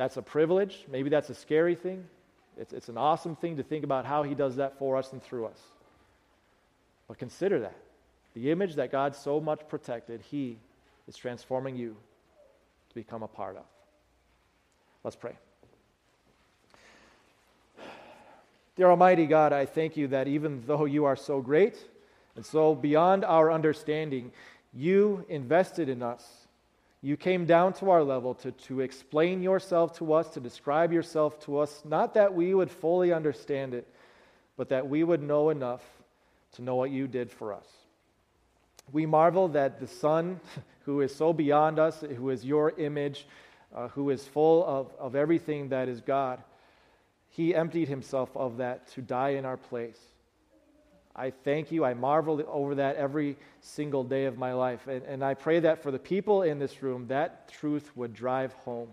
That's 0.01 0.17
a 0.17 0.23
privilege. 0.23 0.83
Maybe 0.91 1.11
that's 1.11 1.29
a 1.29 1.35
scary 1.35 1.75
thing. 1.75 2.03
It's, 2.57 2.73
it's 2.73 2.89
an 2.89 2.97
awesome 2.97 3.35
thing 3.35 3.57
to 3.57 3.63
think 3.63 3.83
about 3.83 4.03
how 4.03 4.23
He 4.23 4.33
does 4.33 4.55
that 4.55 4.79
for 4.79 4.97
us 4.97 5.13
and 5.13 5.21
through 5.21 5.45
us. 5.45 5.59
But 7.07 7.19
consider 7.19 7.59
that. 7.59 7.75
The 8.33 8.49
image 8.49 8.73
that 8.77 8.91
God 8.91 9.15
so 9.15 9.39
much 9.39 9.59
protected, 9.69 10.21
He 10.21 10.57
is 11.07 11.15
transforming 11.15 11.75
you 11.75 11.95
to 12.89 12.95
become 12.95 13.21
a 13.21 13.27
part 13.27 13.57
of. 13.57 13.63
Let's 15.03 15.15
pray. 15.15 15.35
Dear 18.75 18.89
Almighty 18.89 19.27
God, 19.27 19.53
I 19.53 19.67
thank 19.67 19.95
you 19.97 20.07
that 20.07 20.27
even 20.27 20.63
though 20.65 20.85
you 20.85 21.05
are 21.05 21.15
so 21.15 21.41
great 21.41 21.77
and 22.35 22.43
so 22.43 22.73
beyond 22.73 23.23
our 23.23 23.51
understanding, 23.51 24.31
you 24.73 25.27
invested 25.29 25.89
in 25.89 26.01
us 26.01 26.40
you 27.01 27.17
came 27.17 27.45
down 27.45 27.73
to 27.73 27.89
our 27.89 28.03
level 28.03 28.35
to, 28.35 28.51
to 28.51 28.81
explain 28.81 29.41
yourself 29.41 29.97
to 29.97 30.13
us, 30.13 30.29
to 30.29 30.39
describe 30.39 30.93
yourself 30.93 31.39
to 31.45 31.57
us, 31.57 31.81
not 31.83 32.13
that 32.13 32.33
we 32.33 32.53
would 32.53 32.69
fully 32.69 33.11
understand 33.11 33.73
it, 33.73 33.87
but 34.55 34.69
that 34.69 34.87
we 34.87 35.03
would 35.03 35.21
know 35.21 35.49
enough 35.49 35.81
to 36.53 36.61
know 36.61 36.75
what 36.75 36.91
you 36.91 37.07
did 37.07 37.31
for 37.31 37.53
us. 37.53 37.65
We 38.91 39.05
marvel 39.05 39.47
that 39.49 39.79
the 39.79 39.87
Son, 39.87 40.39
who 40.85 41.01
is 41.01 41.15
so 41.15 41.33
beyond 41.33 41.79
us, 41.79 42.01
who 42.01 42.29
is 42.29 42.45
your 42.45 42.71
image, 42.77 43.25
uh, 43.75 43.87
who 43.89 44.09
is 44.11 44.25
full 44.25 44.65
of, 44.65 44.93
of 44.99 45.15
everything 45.15 45.69
that 45.69 45.87
is 45.87 46.01
God, 46.01 46.43
he 47.29 47.55
emptied 47.55 47.87
himself 47.87 48.29
of 48.35 48.57
that 48.57 48.87
to 48.89 49.01
die 49.01 49.29
in 49.29 49.45
our 49.45 49.57
place. 49.57 49.97
I 51.15 51.31
thank 51.31 51.71
you. 51.71 51.83
I 51.83 51.93
marvel 51.93 52.41
over 52.47 52.75
that 52.75 52.95
every 52.95 53.37
single 53.59 54.03
day 54.03 54.25
of 54.25 54.37
my 54.37 54.53
life. 54.53 54.87
And, 54.87 55.03
and 55.03 55.23
I 55.23 55.33
pray 55.33 55.59
that 55.59 55.83
for 55.83 55.91
the 55.91 55.99
people 55.99 56.43
in 56.43 56.59
this 56.59 56.81
room, 56.81 57.07
that 57.07 57.51
truth 57.51 57.95
would 57.95 58.13
drive 58.13 58.53
home. 58.53 58.89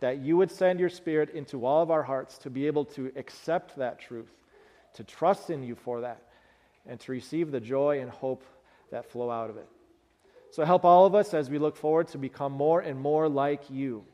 That 0.00 0.18
you 0.18 0.36
would 0.36 0.50
send 0.50 0.80
your 0.80 0.88
spirit 0.88 1.30
into 1.30 1.64
all 1.66 1.82
of 1.82 1.90
our 1.90 2.02
hearts 2.02 2.38
to 2.38 2.50
be 2.50 2.66
able 2.66 2.84
to 2.86 3.12
accept 3.16 3.76
that 3.76 4.00
truth, 4.00 4.32
to 4.94 5.04
trust 5.04 5.50
in 5.50 5.62
you 5.62 5.74
for 5.74 6.02
that, 6.02 6.22
and 6.86 6.98
to 7.00 7.12
receive 7.12 7.50
the 7.50 7.60
joy 7.60 8.00
and 8.00 8.10
hope 8.10 8.44
that 8.90 9.10
flow 9.10 9.30
out 9.30 9.50
of 9.50 9.56
it. 9.56 9.68
So 10.50 10.64
help 10.64 10.84
all 10.84 11.06
of 11.06 11.14
us 11.14 11.34
as 11.34 11.48
we 11.48 11.58
look 11.58 11.76
forward 11.76 12.08
to 12.08 12.18
become 12.18 12.52
more 12.52 12.80
and 12.80 13.00
more 13.00 13.28
like 13.28 13.70
you, 13.70 14.04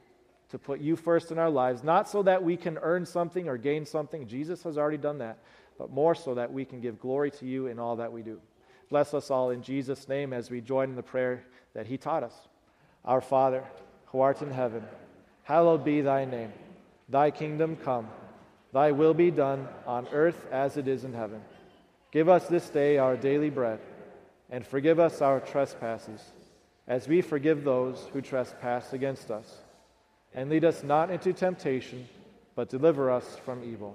to 0.51 0.59
put 0.59 0.81
you 0.81 0.95
first 0.95 1.33
in 1.33 1.38
our 1.38 1.51
lives, 1.51 1.83
not 1.83 2.09
so 2.09 2.23
that 2.23 2.43
we 2.43 2.57
can 2.57 2.79
earn 2.79 3.05
something 3.05 3.49
or 3.49 3.57
gain 3.57 3.85
something. 3.85 4.27
Jesus 4.27 4.62
has 4.62 4.79
already 4.79 4.99
done 4.99 5.19
that 5.19 5.38
but 5.79 5.91
more 5.91 6.14
so 6.14 6.35
that 6.35 6.53
we 6.53 6.64
can 6.64 6.81
give 6.81 6.99
glory 6.99 7.31
to 7.31 7.47
you 7.47 7.69
in 7.69 7.79
all 7.79 7.97
that 7.97 8.12
we 8.12 8.23
do. 8.23 8.41
Bless 8.91 9.14
us 9.14 9.31
all 9.31 9.51
in 9.51 9.62
Jesus' 9.62 10.09
name 10.09 10.33
as 10.33 10.51
we 10.51 10.61
join 10.61 10.91
in 10.91 10.97
the 10.97 11.03
prayer 11.03 11.45
that 11.75 11.87
he 11.87 11.97
taught 11.97 12.25
us. 12.25 12.35
Our 13.05 13.21
Father, 13.21 13.62
who 14.07 14.21
art 14.21 14.43
in 14.43 14.51
heaven, 14.51 14.83
hallowed 15.45 15.85
be 15.85 16.01
thy 16.01 16.25
name. 16.25 16.53
Thy 17.09 17.31
kingdom 17.31 17.77
come, 17.77 18.09
thy 18.73 18.93
will 18.93 19.14
be 19.14 19.31
done 19.31 19.69
on 19.87 20.09
earth 20.12 20.47
as 20.51 20.77
it 20.77 20.88
is 20.88 21.05
in 21.05 21.14
heaven. 21.14 21.41
Give 22.11 22.29
us 22.29 22.47
this 22.49 22.69
day 22.69 22.99
our 22.99 23.17
daily 23.17 23.51
bread, 23.51 23.81
and 24.51 24.67
forgive 24.67 24.99
us 24.99 25.23
our 25.23 25.41
trespasses, 25.41 26.21
as 26.87 27.07
we 27.07 27.21
forgive 27.21 27.64
those 27.64 28.09
who 28.12 28.21
trespass 28.21 28.93
against 28.93 29.31
us. 29.31 29.62
And 30.35 30.51
lead 30.51 30.64
us 30.64 30.83
not 30.83 31.11
into 31.11 31.33
temptation, 31.33 32.09
but 32.55 32.69
deliver 32.69 33.11
us 33.11 33.38
from 33.45 33.62
evil. 33.62 33.95